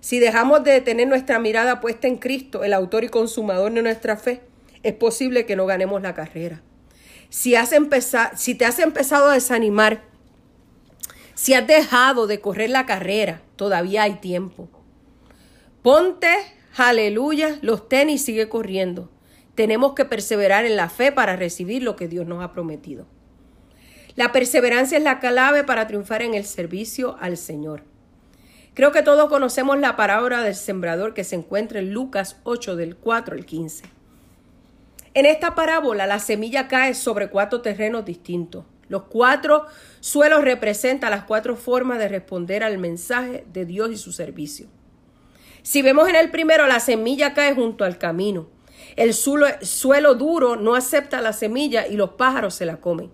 Si 0.00 0.18
dejamos 0.18 0.64
de 0.64 0.80
tener 0.80 1.06
nuestra 1.06 1.38
mirada 1.38 1.80
puesta 1.80 2.08
en 2.08 2.16
Cristo, 2.16 2.64
el 2.64 2.72
autor 2.72 3.04
y 3.04 3.08
consumador 3.08 3.72
de 3.72 3.82
nuestra 3.82 4.16
fe, 4.16 4.40
es 4.82 4.94
posible 4.94 5.46
que 5.46 5.54
no 5.54 5.64
ganemos 5.66 6.02
la 6.02 6.14
carrera. 6.14 6.60
Si, 7.28 7.54
has 7.54 7.72
empezado, 7.72 8.36
si 8.36 8.54
te 8.54 8.64
has 8.64 8.78
empezado 8.78 9.30
a 9.30 9.34
desanimar, 9.34 10.02
si 11.34 11.54
has 11.54 11.66
dejado 11.66 12.26
de 12.26 12.40
correr 12.40 12.70
la 12.70 12.84
carrera, 12.84 13.42
todavía 13.56 14.02
hay 14.02 14.14
tiempo. 14.14 14.68
Ponte, 15.82 16.34
aleluya, 16.76 17.58
los 17.62 17.88
tenis 17.88 18.24
sigue 18.24 18.48
corriendo. 18.48 19.10
Tenemos 19.54 19.94
que 19.94 20.04
perseverar 20.04 20.64
en 20.64 20.76
la 20.76 20.88
fe 20.88 21.12
para 21.12 21.36
recibir 21.36 21.82
lo 21.82 21.96
que 21.96 22.08
Dios 22.08 22.26
nos 22.26 22.42
ha 22.42 22.52
prometido. 22.52 23.06
La 24.14 24.32
perseverancia 24.32 24.98
es 24.98 25.04
la 25.04 25.20
clave 25.20 25.64
para 25.64 25.86
triunfar 25.86 26.22
en 26.22 26.34
el 26.34 26.44
servicio 26.44 27.16
al 27.20 27.36
Señor. 27.36 27.84
Creo 28.74 28.92
que 28.92 29.02
todos 29.02 29.28
conocemos 29.28 29.78
la 29.78 29.96
parábola 29.96 30.42
del 30.42 30.54
sembrador 30.54 31.12
que 31.12 31.24
se 31.24 31.36
encuentra 31.36 31.78
en 31.78 31.92
Lucas 31.92 32.36
8 32.44 32.76
del 32.76 32.96
4 32.96 33.36
al 33.36 33.44
15. 33.44 33.84
En 35.14 35.26
esta 35.26 35.54
parábola 35.54 36.06
la 36.06 36.18
semilla 36.18 36.68
cae 36.68 36.94
sobre 36.94 37.28
cuatro 37.28 37.60
terrenos 37.60 38.06
distintos. 38.06 38.64
Los 38.88 39.04
cuatro 39.04 39.66
suelos 40.00 40.42
representan 40.42 41.10
las 41.10 41.24
cuatro 41.24 41.56
formas 41.56 41.98
de 41.98 42.08
responder 42.08 42.64
al 42.64 42.78
mensaje 42.78 43.44
de 43.52 43.66
Dios 43.66 43.90
y 43.90 43.96
su 43.96 44.12
servicio. 44.12 44.68
Si 45.62 45.82
vemos 45.82 46.08
en 46.08 46.16
el 46.16 46.30
primero, 46.30 46.66
la 46.66 46.80
semilla 46.80 47.34
cae 47.34 47.54
junto 47.54 47.84
al 47.84 47.98
camino. 47.98 48.48
El 48.96 49.14
suelo, 49.14 50.14
duro 50.14 50.56
no 50.56 50.74
acepta 50.74 51.20
la 51.20 51.32
semilla 51.32 51.86
y 51.86 51.96
los 51.96 52.10
pájaros 52.10 52.54
se 52.54 52.66
la 52.66 52.78
comen. 52.78 53.10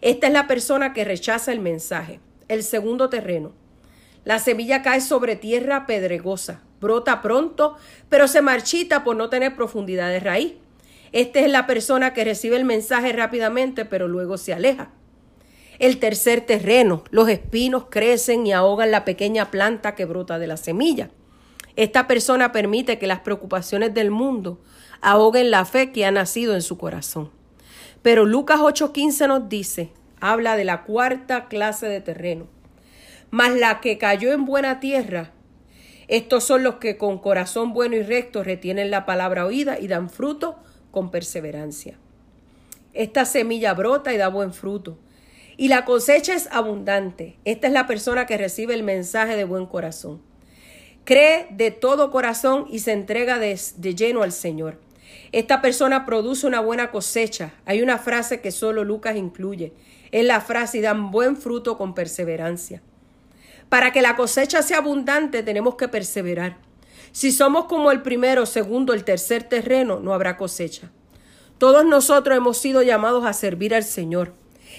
Esta 0.00 0.26
es 0.26 0.32
la 0.32 0.46
persona 0.46 0.92
que 0.92 1.04
rechaza 1.04 1.52
el 1.52 1.60
mensaje. 1.60 2.20
El 2.48 2.62
segundo 2.62 3.08
terreno. 3.08 3.52
La 4.24 4.38
semilla 4.38 4.82
cae 4.82 5.00
sobre 5.00 5.36
tierra 5.36 5.86
pedregosa, 5.86 6.62
brota 6.80 7.22
pronto, 7.22 7.76
pero 8.08 8.26
se 8.26 8.42
marchita 8.42 9.04
por 9.04 9.16
no 9.16 9.28
tener 9.28 9.54
profundidad 9.54 10.10
de 10.10 10.20
raíz. 10.20 10.54
Esta 11.12 11.40
es 11.40 11.50
la 11.50 11.66
persona 11.66 12.12
que 12.12 12.24
recibe 12.24 12.56
el 12.56 12.64
mensaje 12.64 13.12
rápidamente, 13.12 13.84
pero 13.84 14.08
luego 14.08 14.36
se 14.36 14.52
aleja. 14.52 14.90
El 15.78 15.98
tercer 15.98 16.40
terreno, 16.40 17.04
los 17.10 17.28
espinos 17.28 17.86
crecen 17.90 18.46
y 18.46 18.52
ahogan 18.52 18.90
la 18.90 19.04
pequeña 19.04 19.50
planta 19.50 19.94
que 19.94 20.04
brota 20.04 20.38
de 20.38 20.46
la 20.46 20.56
semilla. 20.56 21.10
Esta 21.76 22.06
persona 22.06 22.50
permite 22.50 22.98
que 22.98 23.06
las 23.06 23.20
preocupaciones 23.20 23.92
del 23.92 24.10
mundo 24.10 24.58
ahoguen 25.00 25.50
la 25.50 25.64
fe 25.64 25.92
que 25.92 26.06
ha 26.06 26.10
nacido 26.10 26.54
en 26.54 26.62
su 26.62 26.78
corazón. 26.78 27.30
Pero 28.02 28.24
Lucas 28.24 28.60
8:15 28.60 29.28
nos 29.28 29.48
dice, 29.48 29.92
habla 30.20 30.56
de 30.56 30.64
la 30.64 30.84
cuarta 30.84 31.46
clase 31.48 31.88
de 31.88 32.00
terreno. 32.00 32.46
Mas 33.30 33.54
la 33.54 33.80
que 33.80 33.98
cayó 33.98 34.32
en 34.32 34.44
buena 34.44 34.80
tierra, 34.80 35.32
estos 36.08 36.44
son 36.44 36.62
los 36.62 36.76
que 36.76 36.96
con 36.96 37.18
corazón 37.18 37.72
bueno 37.72 37.96
y 37.96 38.02
recto 38.02 38.44
retienen 38.44 38.90
la 38.90 39.06
palabra 39.06 39.44
oída 39.44 39.78
y 39.80 39.88
dan 39.88 40.08
fruto 40.08 40.56
con 40.90 41.10
perseverancia. 41.10 41.98
Esta 42.94 43.24
semilla 43.24 43.74
brota 43.74 44.14
y 44.14 44.16
da 44.16 44.28
buen 44.28 44.54
fruto. 44.54 44.98
Y 45.56 45.68
la 45.68 45.84
cosecha 45.84 46.34
es 46.34 46.48
abundante. 46.52 47.36
Esta 47.44 47.66
es 47.66 47.72
la 47.72 47.86
persona 47.86 48.26
que 48.26 48.36
recibe 48.36 48.74
el 48.74 48.82
mensaje 48.82 49.36
de 49.36 49.44
buen 49.44 49.66
corazón. 49.66 50.22
Cree 51.04 51.46
de 51.50 51.70
todo 51.70 52.10
corazón 52.10 52.66
y 52.70 52.80
se 52.80 52.92
entrega 52.92 53.38
de, 53.38 53.58
de 53.76 53.94
lleno 53.94 54.22
al 54.22 54.32
Señor. 54.32 54.78
Esta 55.32 55.60
persona 55.60 56.06
produce 56.06 56.46
una 56.46 56.60
buena 56.60 56.90
cosecha. 56.90 57.54
Hay 57.64 57.82
una 57.82 57.98
frase 57.98 58.40
que 58.40 58.50
solo 58.50 58.84
Lucas 58.84 59.16
incluye. 59.16 59.72
Es 60.12 60.24
la 60.24 60.40
frase 60.40 60.78
y 60.78 60.80
dan 60.80 61.10
buen 61.10 61.36
fruto 61.36 61.76
con 61.76 61.94
perseverancia. 61.94 62.82
Para 63.68 63.92
que 63.92 64.02
la 64.02 64.16
cosecha 64.16 64.62
sea 64.62 64.78
abundante 64.78 65.42
tenemos 65.42 65.74
que 65.74 65.88
perseverar. 65.88 66.58
Si 67.12 67.32
somos 67.32 67.64
como 67.64 67.90
el 67.90 68.02
primero, 68.02 68.46
segundo, 68.46 68.92
el 68.92 69.04
tercer 69.04 69.42
terreno, 69.42 70.00
no 70.00 70.12
habrá 70.12 70.36
cosecha. 70.36 70.90
Todos 71.58 71.84
nosotros 71.84 72.36
hemos 72.36 72.58
sido 72.58 72.82
llamados 72.82 73.24
a 73.24 73.32
servir 73.32 73.74
al 73.74 73.84
Señor. 73.84 74.34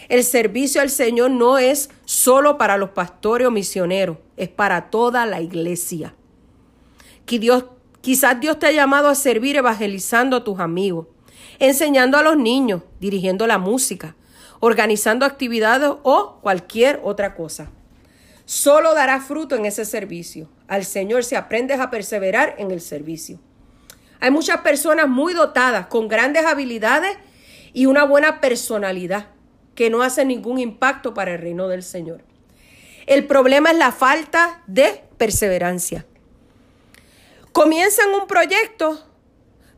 El 0.10 0.24
servicio 0.24 0.82
al 0.82 0.90
Señor 0.90 1.32
no 1.32 1.58
es 1.58 1.90
solo 2.06 2.58
para 2.58 2.78
los 2.78 2.92
pastores 2.92 3.48
o 3.48 3.52
misioneros, 3.52 4.18
es 4.38 4.50
para 4.50 4.90
toda 4.90 5.26
la 5.26 5.42
iglesia. 5.42 6.14
Que 7.26 7.40
Dios, 7.40 7.66
quizás 8.08 8.40
Dios 8.40 8.58
te 8.58 8.68
ha 8.68 8.72
llamado 8.72 9.10
a 9.10 9.16
servir 9.16 9.58
evangelizando 9.58 10.38
a 10.38 10.44
tus 10.46 10.62
amigos, 10.62 11.08
enseñando 11.60 12.18
a 12.18 12.24
los 12.24 12.38
niños, 12.38 12.84
dirigiendo 13.02 13.46
la 13.48 13.58
música, 13.58 14.16
organizando 14.62 15.26
actividades 15.26 15.92
o 16.04 16.40
cualquier 16.42 17.02
otra 17.04 17.36
cosa. 17.36 17.70
Solo 18.46 18.94
dará 18.94 19.20
fruto 19.20 19.58
en 19.58 19.66
ese 19.66 19.84
servicio. 19.84 20.48
Al 20.70 20.86
Señor 20.86 21.26
si 21.26 21.36
aprendes 21.36 21.82
a 21.82 21.90
perseverar 21.90 22.56
en 22.58 22.72
el 22.72 22.80
servicio. 22.80 23.42
Hay 24.22 24.32
muchas 24.32 24.62
personas 24.62 25.10
muy 25.10 25.34
dotadas, 25.34 25.88
con 25.88 26.08
grandes 26.08 26.46
habilidades 26.46 27.18
y 27.74 27.88
una 27.88 28.06
buena 28.06 28.40
personalidad, 28.40 29.32
que 29.76 29.90
no 29.90 30.02
hacen 30.02 30.30
ningún 30.30 30.60
impacto 30.60 31.14
para 31.14 31.34
el 31.34 31.42
reino 31.42 31.68
del 31.68 31.84
Señor. 31.84 32.24
El 33.06 33.28
problema 33.28 33.72
es 33.72 33.78
la 33.78 33.92
falta 33.92 34.64
de 34.66 35.04
perseverancia. 35.18 36.06
Comienzan 37.58 38.14
un 38.14 38.28
proyecto, 38.28 39.04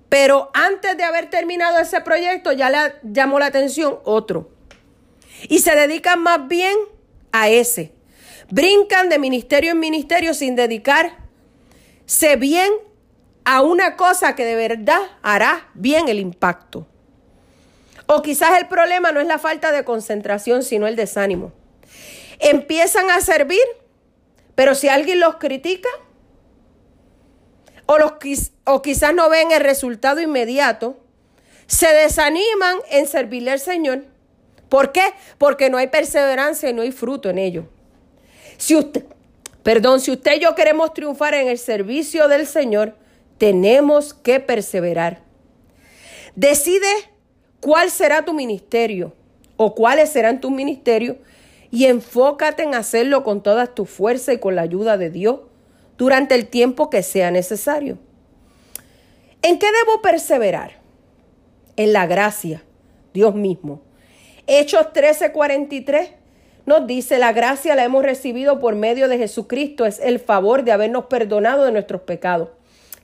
pero 0.09 0.51
antes 0.53 0.97
de 0.97 1.05
haber 1.05 1.29
terminado 1.29 1.79
ese 1.79 2.01
proyecto 2.01 2.51
ya 2.51 2.69
le 2.69 2.95
llamó 3.03 3.39
la 3.39 3.45
atención 3.45 3.99
otro. 4.03 4.49
Y 5.47 5.59
se 5.59 5.73
dedican 5.73 6.21
más 6.21 6.45
bien 6.49 6.75
a 7.31 7.47
ese. 7.47 7.93
Brincan 8.49 9.07
de 9.07 9.17
ministerio 9.17 9.71
en 9.71 9.79
ministerio 9.79 10.33
sin 10.33 10.57
dedicarse 10.57 11.15
bien 12.37 12.69
a 13.45 13.61
una 13.61 13.95
cosa 13.95 14.35
que 14.35 14.43
de 14.43 14.55
verdad 14.55 14.99
hará 15.21 15.69
bien 15.73 16.09
el 16.09 16.19
impacto. 16.19 16.85
O 18.07 18.21
quizás 18.21 18.59
el 18.59 18.67
problema 18.67 19.13
no 19.13 19.21
es 19.21 19.27
la 19.27 19.39
falta 19.39 19.71
de 19.71 19.85
concentración, 19.85 20.63
sino 20.63 20.85
el 20.85 20.97
desánimo. 20.97 21.53
Empiezan 22.39 23.09
a 23.09 23.21
servir, 23.21 23.63
pero 24.55 24.75
si 24.75 24.89
alguien 24.89 25.21
los 25.21 25.37
critica, 25.37 25.87
o, 27.91 27.97
los, 27.97 28.11
o 28.65 28.83
quizás 28.83 29.15
no 29.15 29.31
ven 29.31 29.51
el 29.51 29.61
resultado 29.61 30.21
inmediato, 30.21 30.95
se 31.65 31.91
desaniman 31.91 32.77
en 32.91 33.07
servirle 33.07 33.49
al 33.49 33.59
Señor. 33.59 34.03
¿Por 34.69 34.91
qué? 34.91 35.01
Porque 35.39 35.71
no 35.71 35.79
hay 35.79 35.87
perseverancia 35.87 36.69
y 36.69 36.73
no 36.73 36.83
hay 36.83 36.91
fruto 36.91 37.31
en 37.31 37.39
ello. 37.39 37.65
Si 38.57 38.75
usted, 38.75 39.05
perdón, 39.63 40.01
si 40.01 40.11
usted 40.11 40.35
y 40.35 40.41
yo 40.41 40.53
queremos 40.53 40.93
triunfar 40.93 41.33
en 41.33 41.47
el 41.47 41.57
servicio 41.57 42.27
del 42.27 42.45
Señor, 42.45 42.95
tenemos 43.39 44.13
que 44.13 44.39
perseverar. 44.39 45.23
Decide 46.35 46.85
cuál 47.59 47.89
será 47.89 48.23
tu 48.23 48.35
ministerio 48.35 49.15
o 49.57 49.73
cuáles 49.73 50.11
serán 50.11 50.41
tus 50.41 50.51
ministerios 50.51 51.17
y 51.71 51.85
enfócate 51.85 52.61
en 52.61 52.75
hacerlo 52.75 53.23
con 53.23 53.41
toda 53.41 53.65
tu 53.65 53.85
fuerza 53.85 54.31
y 54.31 54.37
con 54.37 54.55
la 54.55 54.61
ayuda 54.61 54.97
de 54.97 55.09
Dios 55.09 55.39
durante 55.99 56.33
el 56.33 56.47
tiempo 56.47 56.89
que 56.89 57.03
sea 57.03 57.29
necesario. 57.29 57.99
¿En 59.43 59.59
qué 59.59 59.67
debo 59.67 60.01
perseverar? 60.01 60.79
En 61.75 61.93
la 61.93 62.07
gracia, 62.07 62.63
Dios 63.13 63.35
mismo. 63.35 63.81
Hechos 64.47 64.87
13:43 64.93 66.13
nos 66.65 66.87
dice, 66.87 67.19
la 67.19 67.33
gracia 67.33 67.75
la 67.75 67.83
hemos 67.83 68.03
recibido 68.03 68.59
por 68.59 68.75
medio 68.75 69.07
de 69.09 69.17
Jesucristo, 69.17 69.85
es 69.85 69.99
el 69.99 70.19
favor 70.19 70.63
de 70.63 70.71
habernos 70.71 71.05
perdonado 71.05 71.65
de 71.65 71.71
nuestros 71.71 72.01
pecados. 72.01 72.49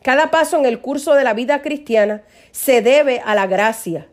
Cada 0.01 0.31
paso 0.31 0.57
en 0.57 0.65
el 0.65 0.79
curso 0.79 1.15
de 1.15 1.23
la 1.23 1.33
vida 1.33 1.61
cristiana 1.61 2.23
se 2.51 2.81
debe 2.81 3.21
a 3.25 3.35
la 3.35 3.45
gracia. 3.47 4.07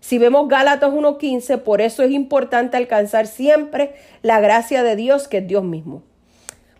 Si 0.00 0.18
vemos 0.18 0.48
Gálatas 0.48 0.90
1.15, 0.90 1.62
por 1.62 1.80
eso 1.80 2.02
es 2.02 2.12
importante 2.12 2.76
alcanzar 2.76 3.26
siempre 3.26 3.94
la 4.22 4.40
gracia 4.40 4.82
de 4.82 4.96
Dios, 4.96 5.28
que 5.28 5.38
es 5.38 5.46
Dios 5.46 5.64
mismo. 5.64 6.02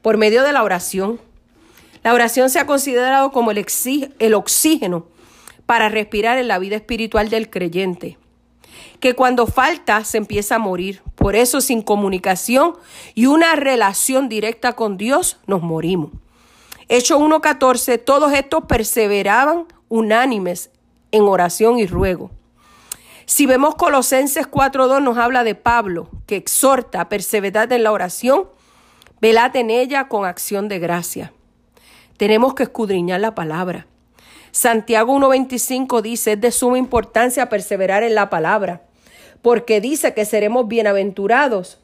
Por 0.01 0.17
medio 0.17 0.43
de 0.45 0.53
la 0.53 0.63
oración. 0.63 1.21
La 2.03 2.15
oración 2.15 2.51
se 2.51 2.59
ha 2.59 2.67
considerado 2.67 3.31
como 3.31 3.53
el, 3.53 4.35
oxígeno 4.35 5.07
para 5.67 5.89
respirar 5.89 6.39
en 6.39 6.49
la 6.49 6.59
vida 6.59 6.77
espiritual 6.77 7.29
del 7.31 7.49
creyente 7.49 8.19
que 8.99 9.15
cuando 9.15 9.49
falta 9.49 10.05
se 10.05 10.19
empieza 10.19 10.55
a 10.55 10.59
morir. 10.61 11.03
Por 11.17 11.35
eso 11.35 11.61
sin 11.61 11.83
comunicación 11.83 12.77
y 13.15 13.27
una 13.27 13.57
relación 13.57 14.29
directa 14.29 14.75
con 14.75 14.97
Dios 14.97 15.39
nos 15.47 15.61
morimos. 15.61 16.13
Hecho 16.89 17.19
1.14, 17.19 18.03
todos 18.03 18.33
estos 18.33 18.65
perseveraban 18.67 19.67
unánimes 19.89 20.71
en 21.11 21.23
oración 21.25 21.81
y 21.81 21.87
ruego. 21.87 22.31
Si 23.27 23.47
vemos 23.47 23.75
Colosenses 23.75 24.49
4.2 24.49 25.03
nos 25.03 25.19
habla 25.19 25.43
de 25.43 25.55
Pablo, 25.55 26.09
que 26.27 26.37
exhorta 26.37 27.01
a 27.01 27.09
perseverar 27.09 27.73
en 27.73 27.83
la 27.83 27.93
oración, 27.93 28.49
velad 29.21 29.57
en 29.57 29.71
ella 29.71 30.07
con 30.09 30.27
acción 30.27 30.69
de 30.69 30.79
gracia. 30.79 31.33
Tenemos 32.17 32.55
que 32.55 32.65
escudriñar 32.65 33.21
la 33.21 33.35
palabra. 33.35 33.87
Santiago 34.51 35.17
1.25 35.17 36.03
dice, 36.03 36.33
es 36.33 36.41
de 36.41 36.53
suma 36.53 36.79
importancia 36.79 37.49
perseverar 37.49 38.03
en 38.03 38.15
la 38.15 38.29
palabra, 38.29 38.83
porque 39.41 39.81
dice 39.81 40.13
que 40.15 40.25
seremos 40.25 40.69
bienaventurados 40.69 41.81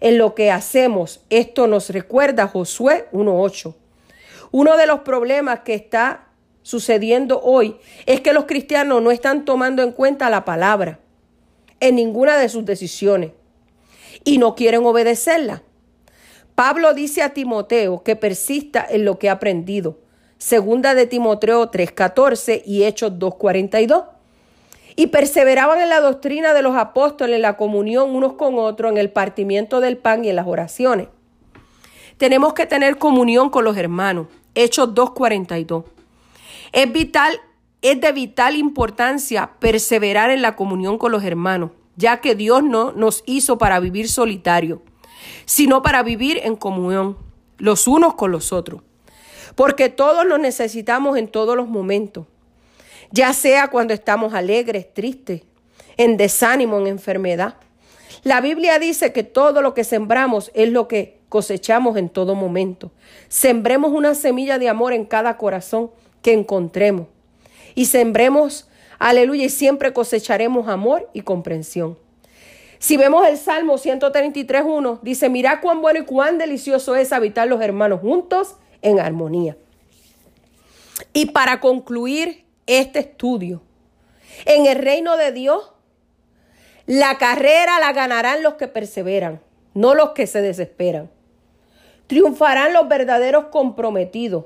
en 0.00 0.18
lo 0.18 0.34
que 0.34 0.50
hacemos. 0.50 1.20
Esto 1.30 1.66
nos 1.66 1.90
recuerda 1.90 2.48
Josué 2.48 3.08
1.8. 3.12 3.74
Uno 4.50 4.76
de 4.76 4.86
los 4.86 5.00
problemas 5.00 5.60
que 5.60 5.74
está 5.74 6.28
sucediendo 6.62 7.40
hoy 7.40 7.76
es 8.06 8.20
que 8.20 8.32
los 8.32 8.44
cristianos 8.46 9.00
no 9.02 9.10
están 9.10 9.44
tomando 9.44 9.82
en 9.82 9.92
cuenta 9.92 10.30
la 10.30 10.44
palabra 10.44 10.98
en 11.80 11.96
ninguna 11.96 12.36
de 12.36 12.48
sus 12.48 12.64
decisiones 12.64 13.32
y 14.24 14.38
no 14.38 14.54
quieren 14.54 14.84
obedecerla. 14.84 15.62
Pablo 16.54 16.94
dice 16.94 17.22
a 17.22 17.30
Timoteo 17.30 18.02
que 18.04 18.14
persista 18.14 18.86
en 18.88 19.04
lo 19.04 19.18
que 19.18 19.28
ha 19.28 19.32
aprendido. 19.32 19.98
Segunda 20.38 20.94
de 20.94 21.06
Timoteo 21.06 21.70
3:14 21.70 22.62
y 22.64 22.84
Hechos 22.84 23.12
2:42. 23.18 24.04
Y 24.96 25.08
perseveraban 25.08 25.80
en 25.80 25.88
la 25.88 26.00
doctrina 26.00 26.54
de 26.54 26.62
los 26.62 26.76
apóstoles, 26.76 27.36
en 27.36 27.42
la 27.42 27.56
comunión 27.56 28.14
unos 28.14 28.34
con 28.34 28.58
otros, 28.58 28.92
en 28.92 28.98
el 28.98 29.10
partimiento 29.10 29.80
del 29.80 29.96
pan 29.96 30.24
y 30.24 30.28
en 30.28 30.36
las 30.36 30.46
oraciones. 30.46 31.08
Tenemos 32.18 32.54
que 32.54 32.66
tener 32.66 32.98
comunión 32.98 33.50
con 33.50 33.64
los 33.64 33.76
hermanos. 33.76 34.28
Hechos 34.54 34.94
2:42. 34.94 35.84
Es 36.72 36.92
vital, 36.92 37.40
es 37.82 38.00
de 38.00 38.12
vital 38.12 38.54
importancia 38.54 39.50
perseverar 39.58 40.30
en 40.30 40.42
la 40.42 40.54
comunión 40.54 40.98
con 40.98 41.10
los 41.10 41.24
hermanos, 41.24 41.72
ya 41.96 42.20
que 42.20 42.36
Dios 42.36 42.62
no 42.62 42.92
nos 42.92 43.24
hizo 43.26 43.58
para 43.58 43.80
vivir 43.80 44.08
solitario, 44.08 44.82
sino 45.44 45.82
para 45.82 46.02
vivir 46.02 46.40
en 46.42 46.56
comunión, 46.56 47.16
los 47.58 47.86
unos 47.86 48.14
con 48.14 48.32
los 48.32 48.52
otros. 48.52 48.82
Porque 49.54 49.88
todos 49.88 50.26
nos 50.26 50.40
necesitamos 50.40 51.16
en 51.16 51.28
todos 51.28 51.56
los 51.56 51.68
momentos, 51.68 52.26
ya 53.10 53.32
sea 53.32 53.68
cuando 53.68 53.94
estamos 53.94 54.34
alegres, 54.34 54.92
tristes, 54.92 55.42
en 55.96 56.16
desánimo, 56.16 56.78
en 56.78 56.88
enfermedad. 56.88 57.54
La 58.24 58.40
Biblia 58.40 58.78
dice 58.78 59.12
que 59.12 59.22
todo 59.22 59.62
lo 59.62 59.74
que 59.74 59.84
sembramos 59.84 60.50
es 60.54 60.70
lo 60.70 60.88
que 60.88 61.20
cosechamos 61.28 61.96
en 61.96 62.08
todo 62.08 62.34
momento. 62.34 62.90
Sembremos 63.28 63.92
una 63.92 64.14
semilla 64.14 64.58
de 64.58 64.68
amor 64.68 64.92
en 64.92 65.04
cada 65.04 65.36
corazón 65.36 65.90
que 66.22 66.32
encontremos. 66.32 67.08
Y 67.74 67.86
sembremos, 67.86 68.68
aleluya, 68.98 69.44
y 69.44 69.50
siempre 69.50 69.92
cosecharemos 69.92 70.68
amor 70.68 71.10
y 71.12 71.22
comprensión. 71.22 71.98
Si 72.84 72.98
vemos 72.98 73.26
el 73.26 73.38
Salmo 73.38 73.78
133.1, 73.78 75.00
dice, 75.00 75.30
mira 75.30 75.62
cuán 75.62 75.80
bueno 75.80 76.00
y 76.00 76.04
cuán 76.04 76.36
delicioso 76.36 76.96
es 76.96 77.14
habitar 77.14 77.48
los 77.48 77.62
hermanos 77.62 78.02
juntos 78.02 78.56
en 78.82 79.00
armonía. 79.00 79.56
Y 81.14 81.30
para 81.30 81.60
concluir 81.60 82.44
este 82.66 82.98
estudio, 82.98 83.62
en 84.44 84.66
el 84.66 84.76
reino 84.76 85.16
de 85.16 85.32
Dios, 85.32 85.72
la 86.84 87.16
carrera 87.16 87.80
la 87.80 87.94
ganarán 87.94 88.42
los 88.42 88.56
que 88.56 88.68
perseveran, 88.68 89.40
no 89.72 89.94
los 89.94 90.10
que 90.10 90.26
se 90.26 90.42
desesperan. 90.42 91.10
Triunfarán 92.06 92.74
los 92.74 92.86
verdaderos 92.86 93.46
comprometidos. 93.46 94.44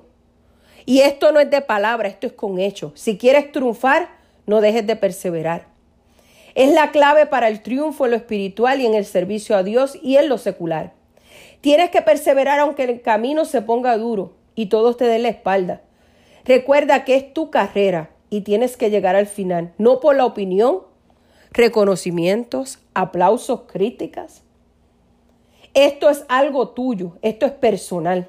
Y 0.86 1.00
esto 1.00 1.32
no 1.32 1.40
es 1.40 1.50
de 1.50 1.60
palabra, 1.60 2.06
esto 2.06 2.28
es 2.28 2.34
con 2.34 2.60
hechos. 2.60 2.92
Si 2.94 3.18
quieres 3.18 3.50
triunfar, 3.50 4.10
no 4.46 4.60
dejes 4.60 4.86
de 4.86 4.94
perseverar. 4.94 5.67
Es 6.54 6.72
la 6.72 6.90
clave 6.90 7.26
para 7.26 7.48
el 7.48 7.62
triunfo 7.62 8.04
en 8.04 8.12
lo 8.12 8.16
espiritual 8.16 8.80
y 8.80 8.86
en 8.86 8.94
el 8.94 9.04
servicio 9.04 9.56
a 9.56 9.62
Dios 9.62 9.98
y 10.02 10.16
en 10.16 10.28
lo 10.28 10.38
secular. 10.38 10.92
Tienes 11.60 11.90
que 11.90 12.02
perseverar 12.02 12.60
aunque 12.60 12.84
el 12.84 13.00
camino 13.02 13.44
se 13.44 13.62
ponga 13.62 13.96
duro 13.96 14.34
y 14.54 14.66
todos 14.66 14.96
te 14.96 15.04
den 15.04 15.22
la 15.22 15.28
espalda. 15.28 15.82
Recuerda 16.44 17.04
que 17.04 17.16
es 17.16 17.32
tu 17.32 17.50
carrera 17.50 18.10
y 18.30 18.42
tienes 18.42 18.76
que 18.76 18.90
llegar 18.90 19.16
al 19.16 19.26
final, 19.26 19.72
no 19.78 20.00
por 20.00 20.16
la 20.16 20.24
opinión, 20.24 20.82
reconocimientos, 21.50 22.78
aplausos, 22.94 23.62
críticas. 23.62 24.42
Esto 25.74 26.10
es 26.10 26.24
algo 26.28 26.70
tuyo, 26.70 27.18
esto 27.22 27.46
es 27.46 27.52
personal. 27.52 28.28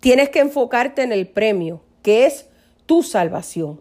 Tienes 0.00 0.28
que 0.30 0.40
enfocarte 0.40 1.02
en 1.02 1.12
el 1.12 1.26
premio, 1.26 1.80
que 2.02 2.26
es 2.26 2.48
tu 2.86 3.02
salvación. 3.02 3.80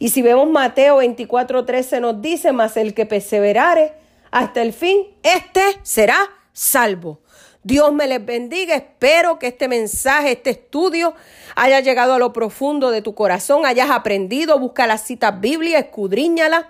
Y 0.00 0.08
si 0.08 0.22
vemos 0.22 0.48
Mateo 0.48 0.96
24:13 0.96 2.00
nos 2.00 2.20
dice, 2.22 2.52
mas 2.52 2.76
el 2.78 2.94
que 2.94 3.04
perseverare 3.04 3.92
hasta 4.30 4.62
el 4.62 4.72
fin, 4.72 5.06
este 5.22 5.62
será 5.82 6.18
salvo. 6.54 7.20
Dios 7.62 7.92
me 7.92 8.06
les 8.06 8.24
bendiga. 8.24 8.74
Espero 8.74 9.38
que 9.38 9.48
este 9.48 9.68
mensaje, 9.68 10.32
este 10.32 10.50
estudio 10.50 11.14
haya 11.54 11.80
llegado 11.80 12.14
a 12.14 12.18
lo 12.18 12.32
profundo 12.32 12.90
de 12.90 13.02
tu 13.02 13.14
corazón, 13.14 13.66
hayas 13.66 13.90
aprendido, 13.90 14.58
busca 14.58 14.86
las 14.86 15.02
citas 15.02 15.38
bíblicas, 15.38 15.84
escudriñalas, 15.84 16.64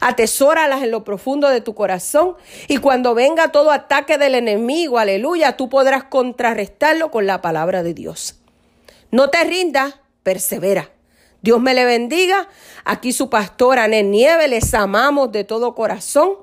atesóralas 0.00 0.84
en 0.84 0.92
lo 0.92 1.02
profundo 1.02 1.48
de 1.48 1.60
tu 1.60 1.74
corazón 1.74 2.36
y 2.68 2.76
cuando 2.76 3.16
venga 3.16 3.50
todo 3.50 3.72
ataque 3.72 4.16
del 4.16 4.36
enemigo, 4.36 4.98
aleluya, 4.98 5.56
tú 5.56 5.68
podrás 5.68 6.04
contrarrestarlo 6.04 7.10
con 7.10 7.26
la 7.26 7.42
palabra 7.42 7.82
de 7.82 7.94
Dios. 7.94 8.38
No 9.10 9.30
te 9.30 9.42
rindas, 9.42 9.96
persevera. 10.22 10.95
Dios 11.42 11.60
me 11.60 11.74
le 11.74 11.84
bendiga. 11.84 12.48
Aquí 12.84 13.12
su 13.12 13.30
pastora 13.30 13.86
Nen 13.88 14.10
Nieve, 14.10 14.48
les 14.48 14.74
amamos 14.74 15.30
de 15.32 15.44
todo 15.44 15.74
corazón. 15.74 16.36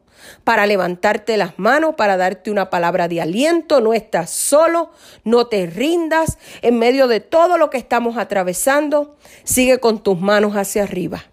para 0.43 0.65
levantarte 0.65 1.37
las 1.37 1.57
manos, 1.57 1.95
para 1.95 2.17
darte 2.17 2.51
una 2.51 2.69
palabra 2.69 3.07
de 3.07 3.21
aliento. 3.21 3.81
No 3.81 3.93
estás 3.93 4.29
solo, 4.29 4.91
no 5.23 5.47
te 5.47 5.65
rindas 5.65 6.37
en 6.61 6.79
medio 6.79 7.07
de 7.07 7.19
todo 7.19 7.57
lo 7.57 7.69
que 7.69 7.77
estamos 7.77 8.17
atravesando. 8.17 9.17
Sigue 9.43 9.79
con 9.79 10.03
tus 10.03 10.19
manos 10.19 10.53
hacia 10.53 10.83
arriba, 10.83 11.23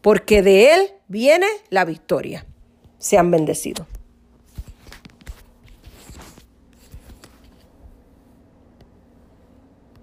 porque 0.00 0.42
de 0.42 0.74
Él 0.74 0.90
viene 1.08 1.46
la 1.70 1.84
victoria 1.84 2.44
sean 2.98 3.30
bendecidos. 3.30 3.86